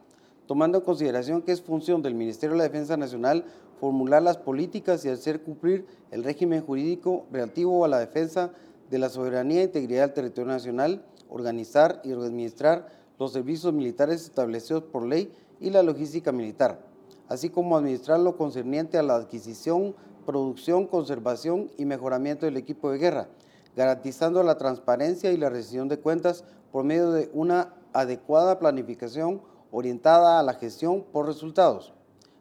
tomando 0.46 0.78
en 0.78 0.84
consideración 0.84 1.42
que 1.42 1.50
es 1.50 1.60
función 1.60 2.00
del 2.00 2.14
Ministerio 2.14 2.52
de 2.52 2.58
la 2.58 2.68
Defensa 2.68 2.96
Nacional 2.96 3.44
formular 3.80 4.22
las 4.22 4.36
políticas 4.36 5.04
y 5.04 5.08
hacer 5.08 5.42
cumplir 5.42 5.84
el 6.12 6.22
régimen 6.22 6.64
jurídico 6.64 7.26
relativo 7.32 7.84
a 7.84 7.88
la 7.88 7.98
defensa 7.98 8.52
de 8.90 8.98
la 8.98 9.08
soberanía 9.08 9.62
e 9.62 9.64
integridad 9.64 10.06
del 10.06 10.14
territorio 10.14 10.52
nacional, 10.52 11.04
organizar 11.28 12.00
y 12.04 12.12
administrar 12.12 12.92
los 13.18 13.32
servicios 13.32 13.72
militares 13.72 14.22
establecidos 14.22 14.84
por 14.84 15.04
ley 15.04 15.32
y 15.58 15.70
la 15.70 15.82
logística 15.82 16.30
militar 16.30 16.86
así 17.28 17.50
como 17.50 17.76
administrar 17.76 18.20
lo 18.20 18.36
concerniente 18.36 18.98
a 18.98 19.02
la 19.02 19.16
adquisición, 19.16 19.94
producción, 20.26 20.86
conservación 20.86 21.70
y 21.76 21.84
mejoramiento 21.84 22.46
del 22.46 22.56
equipo 22.56 22.90
de 22.90 22.98
guerra, 22.98 23.28
garantizando 23.76 24.42
la 24.42 24.58
transparencia 24.58 25.30
y 25.32 25.36
la 25.36 25.48
rendición 25.48 25.88
de 25.88 25.98
cuentas 25.98 26.44
por 26.72 26.84
medio 26.84 27.10
de 27.12 27.30
una 27.32 27.74
adecuada 27.92 28.58
planificación 28.58 29.40
orientada 29.70 30.38
a 30.38 30.42
la 30.42 30.54
gestión 30.54 31.04
por 31.12 31.26
resultados, 31.26 31.92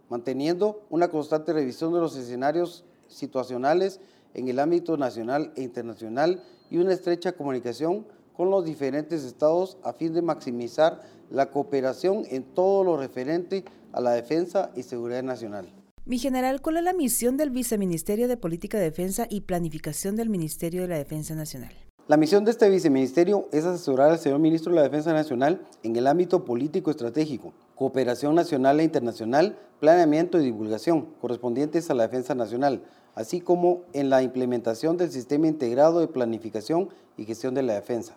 manteniendo 0.10 0.82
una 0.89 1.10
constante 1.10 1.53
revisión 1.53 1.94
de 1.94 2.00
los 2.00 2.15
escenarios 2.15 2.86
situacionales 3.08 4.00
en 4.34 4.48
el 4.48 4.60
ámbito 4.60 4.98
nacional 4.98 5.51
e 5.56 5.63
internacional 5.63 6.44
y 6.70 6.77
una 6.77 6.94
estrecha 6.94 7.34
comunicación 7.34 8.06
con 8.38 8.51
los 8.51 8.63
diferentes 8.63 9.24
estados 9.24 9.77
a 9.84 9.94
fin 9.94 10.13
de 10.13 10.22
maximizar 10.22 11.01
la 11.32 11.50
cooperación 11.50 12.24
en 12.29 12.44
todo 12.44 12.84
lo 12.84 12.96
referente 12.96 13.65
a 13.91 14.00
la 14.00 14.12
defensa 14.12 14.72
y 14.75 14.84
seguridad 14.84 15.24
nacional. 15.24 15.74
Mi 16.06 16.20
general, 16.20 16.62
¿cuál 16.62 16.77
es 16.77 16.84
la 16.84 16.94
misión 16.94 17.36
del 17.36 17.50
Viceministerio 17.50 18.27
de 18.29 18.38
Política 18.38 18.77
de 18.77 18.86
Defensa 18.86 19.27
y 19.29 19.41
Planificación 19.41 20.15
del 20.15 20.29
Ministerio 20.29 20.84
de 20.84 20.88
la 20.88 20.98
Defensa 20.98 21.36
Nacional? 21.36 21.74
La 22.08 22.15
misión 22.15 22.46
de 22.46 22.51
este 22.51 22.70
viceministerio 22.70 23.50
es 23.51 23.65
asesorar 23.65 24.12
al 24.12 24.20
señor 24.20 24.39
ministro 24.39 24.72
de 24.72 24.77
la 24.77 24.84
Defensa 24.84 25.12
Nacional 25.12 25.67
en 25.84 25.96
el 25.98 26.08
ámbito 26.08 26.46
político 26.46 26.91
estratégico, 26.91 27.51
cooperación 27.75 28.36
nacional 28.36 28.79
e 28.79 28.86
internacional, 28.86 29.58
planeamiento 29.82 30.39
y 30.39 30.46
divulgación 30.46 31.10
correspondientes 31.20 31.89
a 31.89 31.96
la 31.96 32.03
defensa 32.03 32.34
nacional, 32.36 32.84
así 33.13 33.41
como 33.41 33.82
en 33.91 34.10
la 34.10 34.22
implementación 34.22 34.96
del 34.96 35.12
sistema 35.12 35.48
integrado 35.48 36.00
de 36.00 36.08
planificación 36.08 36.88
y 37.17 37.25
gestión 37.25 37.53
de 37.56 37.63
la 37.63 37.74
defensa. 37.74 38.15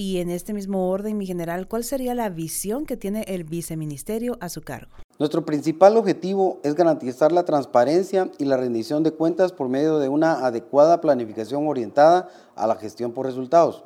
Y 0.00 0.18
en 0.18 0.30
este 0.30 0.54
mismo 0.54 0.90
orden, 0.90 1.18
mi 1.18 1.26
general, 1.26 1.66
¿cuál 1.66 1.82
sería 1.82 2.14
la 2.14 2.30
visión 2.30 2.86
que 2.86 2.96
tiene 2.96 3.22
el 3.26 3.42
viceministerio 3.42 4.38
a 4.40 4.48
su 4.48 4.62
cargo? 4.62 4.92
Nuestro 5.18 5.44
principal 5.44 5.96
objetivo 5.96 6.60
es 6.62 6.76
garantizar 6.76 7.32
la 7.32 7.44
transparencia 7.44 8.30
y 8.38 8.44
la 8.44 8.56
rendición 8.56 9.02
de 9.02 9.10
cuentas 9.10 9.50
por 9.50 9.68
medio 9.68 9.98
de 9.98 10.08
una 10.08 10.46
adecuada 10.46 11.00
planificación 11.00 11.66
orientada 11.66 12.28
a 12.54 12.68
la 12.68 12.76
gestión 12.76 13.10
por 13.10 13.26
resultados, 13.26 13.82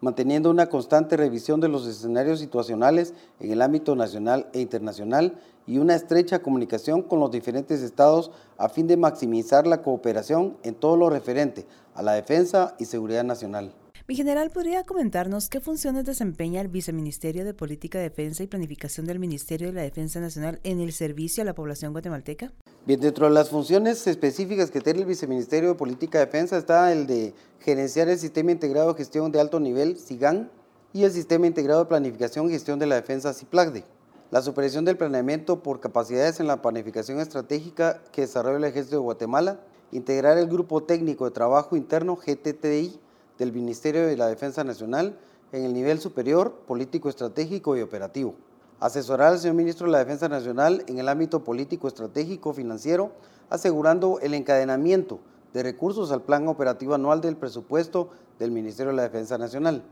manteniendo 0.00 0.50
una 0.50 0.68
constante 0.68 1.16
revisión 1.16 1.60
de 1.60 1.68
los 1.68 1.86
escenarios 1.86 2.40
situacionales 2.40 3.14
en 3.38 3.52
el 3.52 3.62
ámbito 3.62 3.94
nacional 3.94 4.48
e 4.52 4.60
internacional 4.62 5.38
y 5.68 5.78
una 5.78 5.94
estrecha 5.94 6.40
comunicación 6.40 7.02
con 7.02 7.20
los 7.20 7.30
diferentes 7.30 7.82
estados 7.82 8.32
a 8.58 8.68
fin 8.68 8.88
de 8.88 8.96
maximizar 8.96 9.68
la 9.68 9.80
cooperación 9.80 10.56
en 10.64 10.74
todo 10.74 10.96
lo 10.96 11.08
referente 11.08 11.68
a 11.94 12.02
la 12.02 12.14
defensa 12.14 12.74
y 12.80 12.86
seguridad 12.86 13.22
nacional. 13.22 13.72
Mi 14.08 14.16
general, 14.16 14.50
¿podría 14.50 14.82
comentarnos 14.82 15.48
qué 15.48 15.60
funciones 15.60 16.04
desempeña 16.04 16.60
el 16.60 16.66
Viceministerio 16.66 17.44
de 17.44 17.54
Política, 17.54 18.00
Defensa 18.00 18.42
y 18.42 18.48
Planificación 18.48 19.06
del 19.06 19.20
Ministerio 19.20 19.68
de 19.68 19.74
la 19.74 19.82
Defensa 19.82 20.18
Nacional 20.18 20.58
en 20.64 20.80
el 20.80 20.92
servicio 20.92 21.42
a 21.42 21.46
la 21.46 21.54
población 21.54 21.92
guatemalteca? 21.92 22.52
Bien, 22.84 22.98
dentro 22.98 23.26
de 23.26 23.32
las 23.32 23.50
funciones 23.50 24.04
específicas 24.08 24.72
que 24.72 24.80
tiene 24.80 25.00
el 25.00 25.06
Viceministerio 25.06 25.68
de 25.68 25.74
Política 25.76 26.18
de 26.18 26.26
Defensa 26.26 26.56
está 26.56 26.90
el 26.90 27.06
de 27.06 27.32
gerenciar 27.60 28.08
el 28.08 28.18
Sistema 28.18 28.50
Integrado 28.50 28.92
de 28.92 28.98
Gestión 28.98 29.30
de 29.30 29.40
Alto 29.40 29.60
Nivel, 29.60 29.96
SIGAN, 29.96 30.50
y 30.92 31.04
el 31.04 31.12
Sistema 31.12 31.46
Integrado 31.46 31.84
de 31.84 31.88
Planificación 31.88 32.48
y 32.48 32.50
Gestión 32.50 32.80
de 32.80 32.86
la 32.86 32.96
Defensa, 32.96 33.32
CIPLACDE. 33.32 33.84
La 34.32 34.42
supervisión 34.42 34.84
del 34.84 34.96
planeamiento 34.96 35.62
por 35.62 35.78
capacidades 35.78 36.40
en 36.40 36.48
la 36.48 36.60
planificación 36.60 37.20
estratégica 37.20 38.02
que 38.10 38.22
desarrolla 38.22 38.56
el 38.56 38.64
Ejército 38.64 38.96
de 38.96 39.02
Guatemala, 39.02 39.60
integrar 39.92 40.38
el 40.38 40.48
Grupo 40.48 40.82
Técnico 40.82 41.24
de 41.24 41.30
Trabajo 41.30 41.76
Interno, 41.76 42.16
GTTI, 42.16 42.98
del 43.42 43.52
Ministerio 43.52 44.06
de 44.06 44.16
la 44.16 44.28
Defensa 44.28 44.62
Nacional 44.62 45.18
en 45.50 45.64
el 45.64 45.74
nivel 45.74 45.98
superior, 45.98 46.52
político, 46.64 47.08
estratégico 47.08 47.76
y 47.76 47.82
operativo. 47.82 48.36
Asesorar 48.78 49.32
al 49.32 49.40
señor 49.40 49.56
Ministro 49.56 49.86
de 49.86 49.92
la 49.92 49.98
Defensa 49.98 50.28
Nacional 50.28 50.84
en 50.86 50.98
el 50.98 51.08
ámbito 51.08 51.42
político, 51.42 51.88
estratégico, 51.88 52.52
financiero, 52.52 53.10
asegurando 53.50 54.20
el 54.20 54.34
encadenamiento 54.34 55.18
de 55.52 55.64
recursos 55.64 56.12
al 56.12 56.22
plan 56.22 56.46
operativo 56.46 56.94
anual 56.94 57.20
del 57.20 57.36
presupuesto 57.36 58.10
del 58.38 58.52
Ministerio 58.52 58.92
de 58.92 58.96
la 58.96 59.02
Defensa 59.02 59.36
Nacional. 59.38 59.82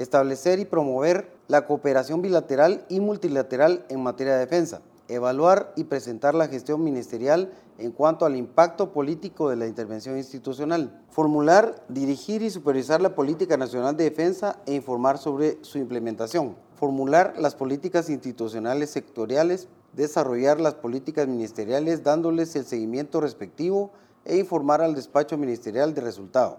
Establecer 0.00 0.58
y 0.58 0.64
promover 0.64 1.30
la 1.46 1.66
cooperación 1.66 2.22
bilateral 2.22 2.84
y 2.88 2.98
multilateral 2.98 3.84
en 3.88 4.02
materia 4.02 4.32
de 4.34 4.40
defensa 4.40 4.80
evaluar 5.14 5.72
y 5.76 5.84
presentar 5.84 6.34
la 6.34 6.48
gestión 6.48 6.82
ministerial 6.82 7.52
en 7.78 7.92
cuanto 7.92 8.26
al 8.26 8.36
impacto 8.36 8.92
político 8.92 9.48
de 9.48 9.56
la 9.56 9.66
intervención 9.66 10.16
institucional, 10.16 11.02
formular, 11.10 11.82
dirigir 11.88 12.42
y 12.42 12.50
supervisar 12.50 13.00
la 13.00 13.14
política 13.14 13.56
nacional 13.56 13.96
de 13.96 14.04
defensa 14.04 14.58
e 14.66 14.74
informar 14.74 15.18
sobre 15.18 15.58
su 15.62 15.78
implementación, 15.78 16.56
formular 16.74 17.34
las 17.38 17.54
políticas 17.54 18.10
institucionales 18.10 18.90
sectoriales, 18.90 19.68
desarrollar 19.94 20.60
las 20.60 20.74
políticas 20.74 21.26
ministeriales 21.26 22.04
dándoles 22.04 22.54
el 22.56 22.64
seguimiento 22.64 23.20
respectivo 23.20 23.92
e 24.24 24.36
informar 24.36 24.82
al 24.82 24.94
despacho 24.94 25.36
ministerial 25.38 25.94
de 25.94 26.02
resultado, 26.02 26.58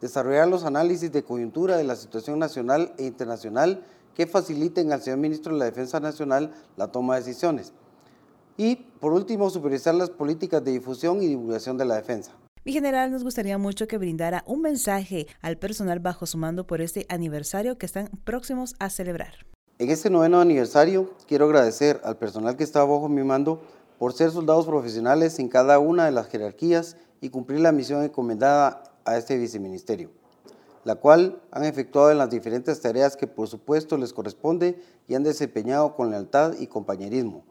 desarrollar 0.00 0.48
los 0.48 0.64
análisis 0.64 1.12
de 1.12 1.22
coyuntura 1.22 1.76
de 1.76 1.84
la 1.84 1.96
situación 1.96 2.38
nacional 2.38 2.92
e 2.98 3.04
internacional 3.04 3.84
que 4.14 4.26
faciliten 4.26 4.92
al 4.92 5.02
señor 5.02 5.18
ministro 5.18 5.52
de 5.52 5.58
la 5.58 5.64
Defensa 5.66 6.00
Nacional 6.00 6.52
la 6.76 6.88
toma 6.88 7.14
de 7.14 7.22
decisiones. 7.22 7.72
Y, 8.56 8.76
por 8.76 9.12
último, 9.12 9.48
supervisar 9.50 9.94
las 9.94 10.10
políticas 10.10 10.62
de 10.64 10.72
difusión 10.72 11.22
y 11.22 11.28
divulgación 11.28 11.78
de 11.78 11.84
la 11.84 11.96
defensa. 11.96 12.32
Mi 12.62 12.72
general, 12.72 13.10
nos 13.10 13.24
gustaría 13.24 13.56
mucho 13.56 13.88
que 13.88 13.96
brindara 13.96 14.44
un 14.46 14.60
mensaje 14.60 15.26
al 15.40 15.56
personal 15.56 15.98
bajo 15.98 16.26
su 16.26 16.36
mando 16.36 16.66
por 16.66 16.82
este 16.82 17.06
aniversario 17.08 17.78
que 17.78 17.86
están 17.86 18.08
próximos 18.24 18.74
a 18.78 18.90
celebrar. 18.90 19.46
En 19.78 19.88
este 19.88 20.10
noveno 20.10 20.42
aniversario, 20.42 21.14
quiero 21.26 21.46
agradecer 21.46 22.02
al 22.04 22.18
personal 22.18 22.56
que 22.58 22.64
está 22.64 22.84
bajo 22.84 23.08
mi 23.08 23.24
mando 23.24 23.62
por 23.98 24.12
ser 24.12 24.30
soldados 24.30 24.66
profesionales 24.66 25.38
en 25.38 25.48
cada 25.48 25.78
una 25.78 26.04
de 26.04 26.12
las 26.12 26.28
jerarquías 26.28 26.98
y 27.22 27.30
cumplir 27.30 27.60
la 27.60 27.72
misión 27.72 28.02
encomendada 28.04 28.82
a 29.06 29.16
este 29.16 29.38
viceministerio. 29.38 30.10
La 30.84 30.96
cual 30.96 31.42
han 31.50 31.64
efectuado 31.64 32.10
en 32.10 32.18
las 32.18 32.30
diferentes 32.30 32.80
tareas 32.80 33.16
que 33.16 33.26
por 33.26 33.48
supuesto 33.48 33.96
les 33.96 34.12
corresponde 34.12 34.82
y 35.08 35.14
han 35.14 35.22
desempeñado 35.22 35.94
con 35.94 36.10
lealtad 36.10 36.54
y 36.58 36.66
compañerismo. 36.66 37.44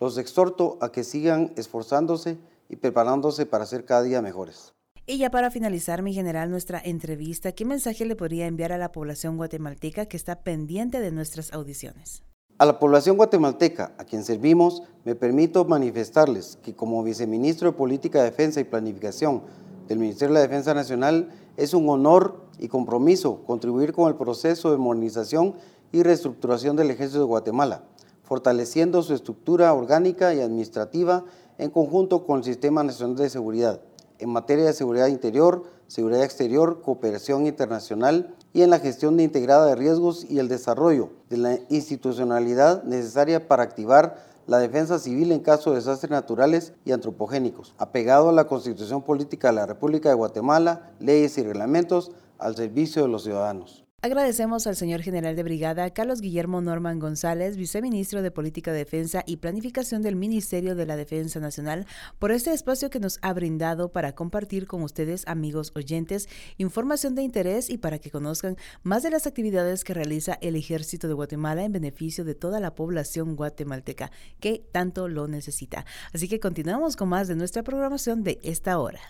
Los 0.00 0.18
exhorto 0.18 0.78
a 0.80 0.92
que 0.92 1.04
sigan 1.04 1.52
esforzándose 1.56 2.38
y 2.68 2.76
preparándose 2.76 3.46
para 3.46 3.66
ser 3.66 3.84
cada 3.84 4.02
día 4.02 4.22
mejores. 4.22 4.72
Y 5.08 5.18
ya 5.18 5.30
para 5.30 5.52
finalizar, 5.52 6.02
mi 6.02 6.12
general, 6.12 6.50
nuestra 6.50 6.80
entrevista, 6.84 7.52
¿qué 7.52 7.64
mensaje 7.64 8.04
le 8.04 8.16
podría 8.16 8.46
enviar 8.46 8.72
a 8.72 8.78
la 8.78 8.90
población 8.90 9.36
guatemalteca 9.36 10.06
que 10.06 10.16
está 10.16 10.40
pendiente 10.42 10.98
de 11.00 11.12
nuestras 11.12 11.52
audiciones? 11.52 12.24
A 12.58 12.66
la 12.66 12.80
población 12.80 13.16
guatemalteca, 13.16 13.92
a 13.98 14.04
quien 14.04 14.24
servimos, 14.24 14.82
me 15.04 15.14
permito 15.14 15.64
manifestarles 15.64 16.58
que 16.62 16.74
como 16.74 17.04
viceministro 17.04 17.70
de 17.70 17.76
Política 17.76 18.18
de 18.18 18.30
Defensa 18.30 18.60
y 18.60 18.64
Planificación 18.64 19.42
del 19.86 19.98
Ministerio 19.98 20.34
de 20.34 20.40
la 20.40 20.48
Defensa 20.48 20.74
Nacional, 20.74 21.30
es 21.56 21.74
un 21.74 21.88
honor 21.88 22.40
y 22.58 22.68
compromiso 22.68 23.42
contribuir 23.46 23.92
con 23.92 24.08
el 24.08 24.16
proceso 24.16 24.70
de 24.70 24.78
modernización 24.78 25.54
y 25.92 26.02
reestructuración 26.02 26.76
del 26.76 26.90
Ejército 26.90 27.20
de 27.20 27.26
Guatemala, 27.26 27.84
fortaleciendo 28.22 29.02
su 29.02 29.14
estructura 29.14 29.72
orgánica 29.72 30.34
y 30.34 30.40
administrativa 30.40 31.24
en 31.58 31.70
conjunto 31.70 32.26
con 32.26 32.38
el 32.38 32.44
Sistema 32.44 32.82
Nacional 32.82 33.16
de 33.16 33.30
Seguridad 33.30 33.80
en 34.18 34.30
materia 34.30 34.64
de 34.64 34.72
seguridad 34.72 35.08
interior, 35.08 35.64
seguridad 35.86 36.24
exterior, 36.24 36.80
cooperación 36.82 37.46
internacional 37.46 38.34
y 38.52 38.62
en 38.62 38.70
la 38.70 38.78
gestión 38.78 39.20
integrada 39.20 39.66
de 39.66 39.76
riesgos 39.76 40.24
y 40.28 40.38
el 40.38 40.48
desarrollo 40.48 41.10
de 41.28 41.36
la 41.36 41.58
institucionalidad 41.68 42.82
necesaria 42.84 43.46
para 43.46 43.62
activar 43.62 44.16
la 44.46 44.58
defensa 44.58 44.98
civil 44.98 45.32
en 45.32 45.40
caso 45.40 45.70
de 45.70 45.76
desastres 45.76 46.10
naturales 46.10 46.72
y 46.84 46.92
antropogénicos, 46.92 47.74
apegado 47.78 48.28
a 48.28 48.32
la 48.32 48.46
Constitución 48.46 49.02
Política 49.02 49.48
de 49.48 49.54
la 49.54 49.66
República 49.66 50.08
de 50.08 50.14
Guatemala, 50.14 50.92
leyes 51.00 51.36
y 51.38 51.42
reglamentos 51.42 52.12
al 52.38 52.54
servicio 52.56 53.02
de 53.02 53.08
los 53.08 53.24
ciudadanos. 53.24 53.85
Agradecemos 54.06 54.68
al 54.68 54.76
señor 54.76 55.02
general 55.02 55.34
de 55.34 55.42
brigada 55.42 55.90
Carlos 55.90 56.20
Guillermo 56.20 56.60
Norman 56.60 57.00
González, 57.00 57.56
viceministro 57.56 58.22
de 58.22 58.30
Política 58.30 58.70
de 58.70 58.78
Defensa 58.78 59.24
y 59.26 59.38
Planificación 59.38 60.00
del 60.00 60.14
Ministerio 60.14 60.76
de 60.76 60.86
la 60.86 60.94
Defensa 60.94 61.40
Nacional, 61.40 61.86
por 62.20 62.30
este 62.30 62.52
espacio 62.52 62.88
que 62.88 63.00
nos 63.00 63.18
ha 63.22 63.32
brindado 63.32 63.90
para 63.90 64.14
compartir 64.14 64.68
con 64.68 64.84
ustedes, 64.84 65.26
amigos 65.26 65.72
oyentes, 65.74 66.28
información 66.56 67.16
de 67.16 67.22
interés 67.22 67.68
y 67.68 67.78
para 67.78 67.98
que 67.98 68.12
conozcan 68.12 68.56
más 68.84 69.02
de 69.02 69.10
las 69.10 69.26
actividades 69.26 69.82
que 69.82 69.94
realiza 69.94 70.38
el 70.40 70.54
Ejército 70.54 71.08
de 71.08 71.14
Guatemala 71.14 71.64
en 71.64 71.72
beneficio 71.72 72.24
de 72.24 72.36
toda 72.36 72.60
la 72.60 72.76
población 72.76 73.34
guatemalteca 73.34 74.12
que 74.38 74.64
tanto 74.70 75.08
lo 75.08 75.26
necesita. 75.26 75.84
Así 76.12 76.28
que 76.28 76.38
continuamos 76.38 76.94
con 76.94 77.08
más 77.08 77.26
de 77.26 77.34
nuestra 77.34 77.64
programación 77.64 78.22
de 78.22 78.38
esta 78.44 78.78
hora. 78.78 79.00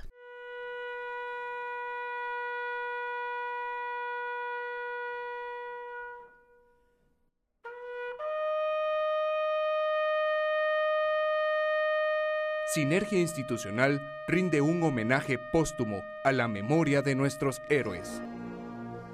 Sinergia 12.77 13.19
Institucional 13.19 14.03
rinde 14.29 14.61
un 14.61 14.83
homenaje 14.83 15.39
póstumo 15.39 16.05
a 16.23 16.31
la 16.31 16.47
memoria 16.47 17.01
de 17.01 17.15
nuestros 17.15 17.63
héroes. 17.71 18.21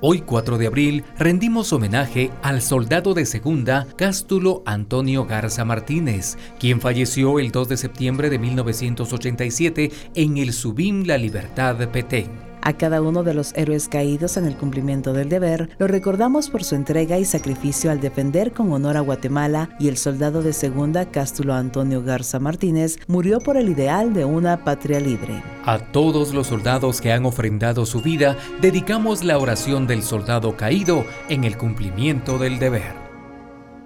Hoy 0.01 0.22
4 0.22 0.59
de 0.59 0.66
abril 0.66 1.05
rendimos 1.16 1.72
homenaje 1.72 2.33
al 2.42 2.61
soldado 2.61 3.14
de 3.14 3.25
segunda 3.25 3.87
Cástulo 3.96 4.64
Antonio 4.66 5.27
Garza 5.27 5.64
Martínez, 5.64 6.37
quien 6.59 6.81
falleció 6.81 7.38
el 7.38 7.53
2 7.53 7.68
de 7.68 7.77
septiembre 7.77 8.31
de 8.31 8.40
1987 8.40 9.92
en 10.16 10.38
el 10.38 10.53
Subim 10.53 11.05
La 11.07 11.16
Libertad 11.16 11.77
Petén. 11.92 12.52
A 12.64 12.75
cada 12.75 13.03
uno 13.03 13.25
de 13.25 13.35
los 13.35 13.53
héroes 13.55 13.88
caídos 13.88 14.37
en 14.37 14.46
el 14.46 14.57
cumplimiento 14.57 15.12
del 15.12 15.29
deber, 15.29 15.70
lo 15.79 15.88
recordamos 15.88 16.48
por 16.48 16.62
su 16.62 16.77
entrega 16.77 17.18
y 17.18 17.25
sacrificio 17.25 17.90
al 17.90 18.01
defender 18.01 18.53
con 18.53 18.72
honor 18.72 18.96
a 18.96 19.01
Guatemala 19.01 19.70
y 19.81 19.88
el 19.88 19.96
soldado 19.96 20.42
de 20.42 20.53
segunda 20.53 21.11
Cástulo 21.11 21.55
Antonio 21.55 22.05
Garza 22.05 22.38
Martínez 22.38 23.01
murió 23.09 23.40
por 23.40 23.57
el 23.57 23.68
ideal 23.68 24.14
de 24.14 24.25
una 24.25 24.62
patria 24.62 25.01
libre. 25.01 25.42
A 25.64 25.81
todos 25.81 26.33
los 26.33 26.46
soldados 26.46 27.01
que 27.01 27.11
han 27.11 27.27
ofrendado 27.27 27.85
su 27.85 28.01
vida, 28.01 28.37
dedicamos 28.61 29.25
la 29.25 29.38
oración 29.38 29.88
del 29.88 30.05
soldado 30.05 30.57
caído 30.57 31.05
en 31.29 31.42
el 31.42 31.59
cumplimiento 31.59 32.38
del 32.38 32.61
deber. 32.61 32.94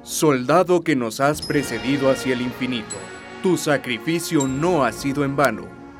Soldado 0.02 0.82
que 0.82 0.96
nos 0.96 1.20
has 1.20 1.40
precedido 1.40 2.10
hacia 2.10 2.34
el 2.34 2.42
infinito, 2.42 2.96
tu 3.42 3.56
sacrificio 3.56 4.46
no 4.46 4.84
ha 4.84 4.92
sido 4.92 5.24
en 5.24 5.34
vano 5.34 5.85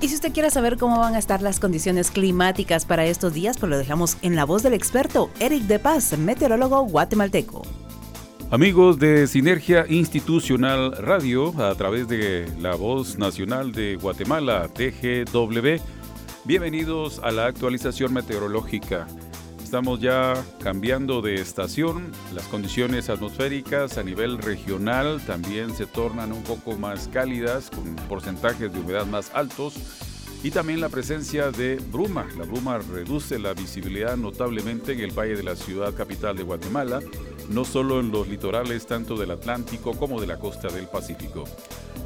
Y 0.00 0.08
si 0.08 0.14
usted 0.16 0.32
quiere 0.32 0.50
saber 0.50 0.78
cómo 0.78 0.98
van 0.98 1.14
a 1.14 1.18
estar 1.18 1.42
las 1.42 1.60
condiciones 1.60 2.10
climáticas 2.10 2.84
para 2.84 3.06
estos 3.06 3.34
días, 3.34 3.56
pues 3.56 3.70
lo 3.70 3.78
dejamos 3.78 4.16
en 4.22 4.34
la 4.34 4.44
voz 4.44 4.64
del 4.64 4.74
experto 4.74 5.30
Eric 5.38 5.62
De 5.64 5.78
Paz, 5.78 6.18
meteorólogo 6.18 6.82
guatemalteco. 6.82 7.62
Amigos 8.52 8.98
de 8.98 9.26
Sinergia 9.28 9.86
Institucional 9.88 10.92
Radio, 10.98 11.58
a 11.58 11.74
través 11.74 12.06
de 12.06 12.46
la 12.60 12.74
Voz 12.74 13.16
Nacional 13.16 13.72
de 13.72 13.96
Guatemala, 13.96 14.68
TGW, 14.68 15.80
bienvenidos 16.44 17.18
a 17.20 17.30
la 17.30 17.46
actualización 17.46 18.12
meteorológica. 18.12 19.06
Estamos 19.64 20.02
ya 20.02 20.34
cambiando 20.62 21.22
de 21.22 21.36
estación, 21.36 22.12
las 22.34 22.46
condiciones 22.48 23.08
atmosféricas 23.08 23.96
a 23.96 24.02
nivel 24.02 24.36
regional 24.36 25.22
también 25.26 25.74
se 25.74 25.86
tornan 25.86 26.30
un 26.30 26.42
poco 26.42 26.76
más 26.76 27.08
cálidas, 27.08 27.70
con 27.70 27.96
porcentajes 28.06 28.70
de 28.70 28.78
humedad 28.78 29.06
más 29.06 29.30
altos 29.34 30.11
y 30.42 30.50
también 30.50 30.80
la 30.80 30.88
presencia 30.88 31.50
de 31.50 31.76
bruma. 31.76 32.26
La 32.36 32.44
bruma 32.44 32.78
reduce 32.78 33.38
la 33.38 33.54
visibilidad 33.54 34.16
notablemente 34.16 34.92
en 34.92 35.00
el 35.00 35.16
valle 35.16 35.36
de 35.36 35.42
la 35.42 35.56
ciudad 35.56 35.94
capital 35.94 36.36
de 36.36 36.42
Guatemala 36.42 37.00
no 37.48 37.64
solo 37.64 38.00
en 38.00 38.10
los 38.10 38.28
litorales 38.28 38.86
tanto 38.86 39.16
del 39.16 39.30
Atlántico 39.30 39.92
como 39.92 40.20
de 40.20 40.26
la 40.26 40.38
costa 40.38 40.68
del 40.68 40.86
Pacífico. 40.86 41.44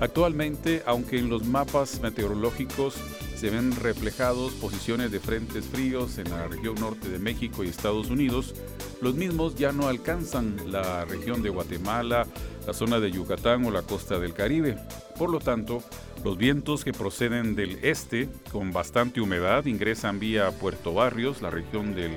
Actualmente, 0.00 0.82
aunque 0.86 1.18
en 1.18 1.28
los 1.28 1.44
mapas 1.46 2.00
meteorológicos 2.00 2.94
se 3.36 3.50
ven 3.50 3.74
reflejados 3.76 4.52
posiciones 4.54 5.10
de 5.10 5.20
frentes 5.20 5.66
fríos 5.66 6.18
en 6.18 6.30
la 6.30 6.48
región 6.48 6.74
norte 6.76 7.08
de 7.08 7.18
México 7.18 7.64
y 7.64 7.68
Estados 7.68 8.08
Unidos. 8.08 8.54
Los 9.02 9.14
mismos 9.14 9.56
ya 9.56 9.72
no 9.72 9.88
alcanzan 9.88 10.56
la 10.72 11.04
región 11.04 11.42
de 11.42 11.50
Guatemala, 11.50 12.26
la 12.66 12.72
zona 12.72 12.98
de 12.98 13.10
Yucatán 13.10 13.64
o 13.66 13.70
la 13.70 13.82
costa 13.82 14.18
del 14.18 14.32
Caribe. 14.32 14.76
Por 15.18 15.30
lo 15.30 15.38
tanto, 15.38 15.82
los 16.26 16.36
vientos 16.36 16.84
que 16.84 16.92
proceden 16.92 17.54
del 17.54 17.78
este 17.82 18.28
con 18.50 18.72
bastante 18.72 19.20
humedad 19.20 19.64
ingresan 19.66 20.18
vía 20.18 20.50
Puerto 20.50 20.92
Barrios, 20.92 21.40
la 21.40 21.50
región 21.50 21.94
del 21.94 22.10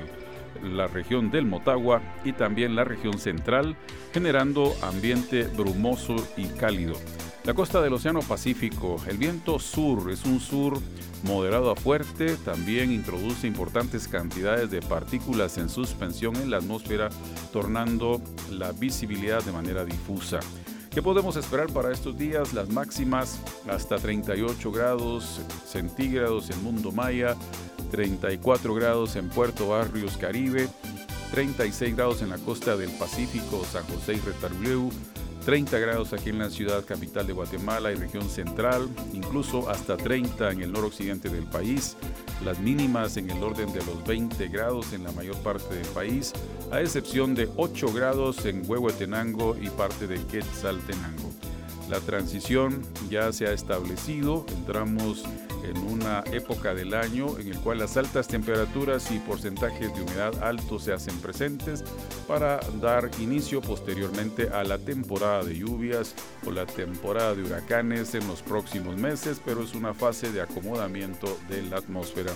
la 0.63 0.87
región 0.87 1.29
del 1.29 1.45
Motagua 1.45 2.01
y 2.25 2.33
también 2.33 2.75
la 2.75 2.83
región 2.83 3.19
central, 3.19 3.75
generando 4.11 4.75
ambiente 4.81 5.43
brumoso 5.43 6.15
y 6.37 6.45
cálido. 6.45 6.95
La 7.43 7.53
costa 7.53 7.83
del 7.83 7.93
Océano 7.93 8.21
Pacífico, 8.21 8.99
el 9.07 9.19
viento 9.19 9.59
sur 9.59 10.09
es 10.11 10.25
un 10.25 10.39
sur 10.39 10.79
moderado 11.23 11.69
a 11.69 11.75
fuerte, 11.75 12.35
también 12.37 12.91
introduce 12.91 13.45
importantes 13.45 14.07
cantidades 14.07 14.71
de 14.71 14.81
partículas 14.81 15.59
en 15.59 15.69
suspensión 15.69 16.35
en 16.37 16.49
la 16.49 16.57
atmósfera, 16.57 17.09
tornando 17.53 18.19
la 18.49 18.71
visibilidad 18.71 19.43
de 19.43 19.51
manera 19.51 19.85
difusa. 19.85 20.39
¿Qué 20.89 21.03
podemos 21.03 21.35
esperar 21.35 21.71
para 21.71 21.91
estos 21.91 22.17
días? 22.17 22.53
Las 22.53 22.69
máximas 22.69 23.39
hasta 23.69 23.97
38 23.97 24.71
grados 24.71 25.39
centígrados 25.65 26.49
en 26.49 26.63
Mundo 26.63 26.91
Maya, 26.91 27.35
34 27.91 28.73
grados 28.73 29.15
en 29.15 29.29
Puerto 29.29 29.69
Barrios 29.69 30.17
Caribe, 30.17 30.67
36 31.31 31.95
grados 31.95 32.23
en 32.23 32.29
la 32.29 32.39
costa 32.39 32.75
del 32.75 32.89
Pacífico, 32.89 33.63
San 33.71 33.83
José 33.83 34.13
y 34.13 34.19
Retaruleu, 34.19 34.89
30 35.45 35.77
grados 35.77 36.11
aquí 36.13 36.29
en 36.29 36.39
la 36.39 36.49
ciudad 36.49 36.83
capital 36.83 37.27
de 37.27 37.33
Guatemala 37.33 37.91
y 37.91 37.95
región 37.95 38.27
central, 38.27 38.89
incluso 39.13 39.69
hasta 39.69 39.95
30 39.95 40.51
en 40.51 40.61
el 40.61 40.71
noroccidente 40.71 41.29
del 41.29 41.45
país, 41.45 41.97
las 42.43 42.59
mínimas 42.59 43.17
en 43.17 43.29
el 43.29 43.43
orden 43.43 43.71
de 43.73 43.83
los 43.85 44.05
20 44.05 44.47
grados 44.47 44.93
en 44.93 45.03
la 45.03 45.11
mayor 45.11 45.35
parte 45.37 45.75
del 45.75 45.87
país, 45.87 46.33
a 46.71 46.81
excepción 46.81 47.35
de 47.35 47.49
8 47.55 47.93
grados 47.93 48.45
en 48.45 48.63
Huehuetenango 48.69 49.57
y 49.61 49.69
parte 49.69 50.07
de 50.07 50.23
Quetzaltenango. 50.25 51.29
La 51.89 51.99
transición 51.99 52.83
ya 53.09 53.33
se 53.33 53.47
ha 53.47 53.51
establecido, 53.51 54.45
entramos 54.49 55.23
en 55.69 55.77
una 55.77 56.23
época 56.31 56.73
del 56.73 56.93
año 56.93 57.37
en 57.37 57.47
el 57.47 57.57
cual 57.59 57.79
las 57.79 57.97
altas 57.97 58.27
temperaturas 58.27 59.11
y 59.11 59.19
porcentajes 59.19 59.93
de 59.93 60.01
humedad 60.01 60.43
altos 60.43 60.83
se 60.83 60.93
hacen 60.93 61.17
presentes 61.19 61.83
para 62.27 62.59
dar 62.81 63.09
inicio 63.19 63.61
posteriormente 63.61 64.49
a 64.49 64.63
la 64.63 64.77
temporada 64.77 65.43
de 65.43 65.57
lluvias 65.57 66.15
o 66.45 66.51
la 66.51 66.65
temporada 66.65 67.35
de 67.35 67.43
huracanes 67.43 68.15
en 68.15 68.27
los 68.27 68.41
próximos 68.41 68.97
meses, 68.97 69.41
pero 69.43 69.63
es 69.63 69.75
una 69.75 69.93
fase 69.93 70.31
de 70.31 70.41
acomodamiento 70.41 71.37
de 71.49 71.63
la 71.63 71.77
atmósfera. 71.77 72.31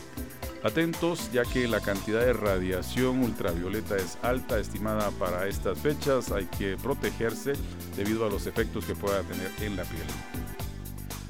Atentos 0.64 1.30
ya 1.34 1.44
que 1.44 1.68
la 1.68 1.82
cantidad 1.82 2.22
de 2.22 2.32
radiación 2.32 3.20
ultravioleta 3.22 3.98
es 3.98 4.18
alta 4.22 4.60
estimada 4.60 5.12
para 5.12 5.46
estas 5.48 5.78
fechas, 5.80 6.32
hay 6.32 6.46
que 6.46 6.78
protegerse 6.78 7.54
debido 7.98 8.26
a 8.26 8.30
los 8.30 8.48
efectos 8.48 8.86
que 8.86 8.96
pueda 8.96 9.22
tener 9.24 9.52
en 9.62 9.76
la 9.76 9.84
piel. 9.84 10.43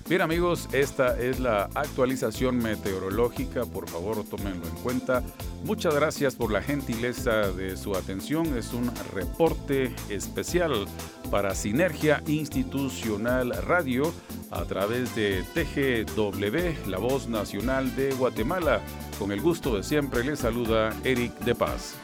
Bien 0.10 0.22
amigos, 0.22 0.68
esta 0.74 1.18
es 1.18 1.40
la 1.40 1.70
actualización 1.76 2.58
meteorológica, 2.58 3.66
por 3.66 3.90
favor 3.90 4.26
tómenlo 4.26 4.68
en 4.68 4.76
cuenta. 4.84 5.24
Muchas 5.64 5.96
gracias 5.96 6.36
por 6.36 6.52
la 6.52 6.62
gentileza 6.62 7.52
de 7.54 7.78
su 7.78 7.96
atención, 7.96 8.58
es 8.58 8.74
un 8.74 8.92
reporte 9.14 9.96
especial 10.10 10.86
para 11.32 11.56
Sinergia 11.56 12.22
Institucional 12.28 13.54
Radio 13.64 14.14
a 14.52 14.66
través 14.66 15.16
de 15.16 15.42
TGW, 15.54 16.90
la 16.90 16.98
voz 16.98 17.30
nacional 17.30 17.96
de 17.96 18.14
Guatemala. 18.14 18.82
Con 19.18 19.32
el 19.32 19.40
gusto 19.40 19.78
de 19.78 19.84
siempre 19.84 20.26
les 20.26 20.40
saluda 20.40 20.94
Eric 21.06 21.34
de 21.40 21.56
Paz. 21.56 21.96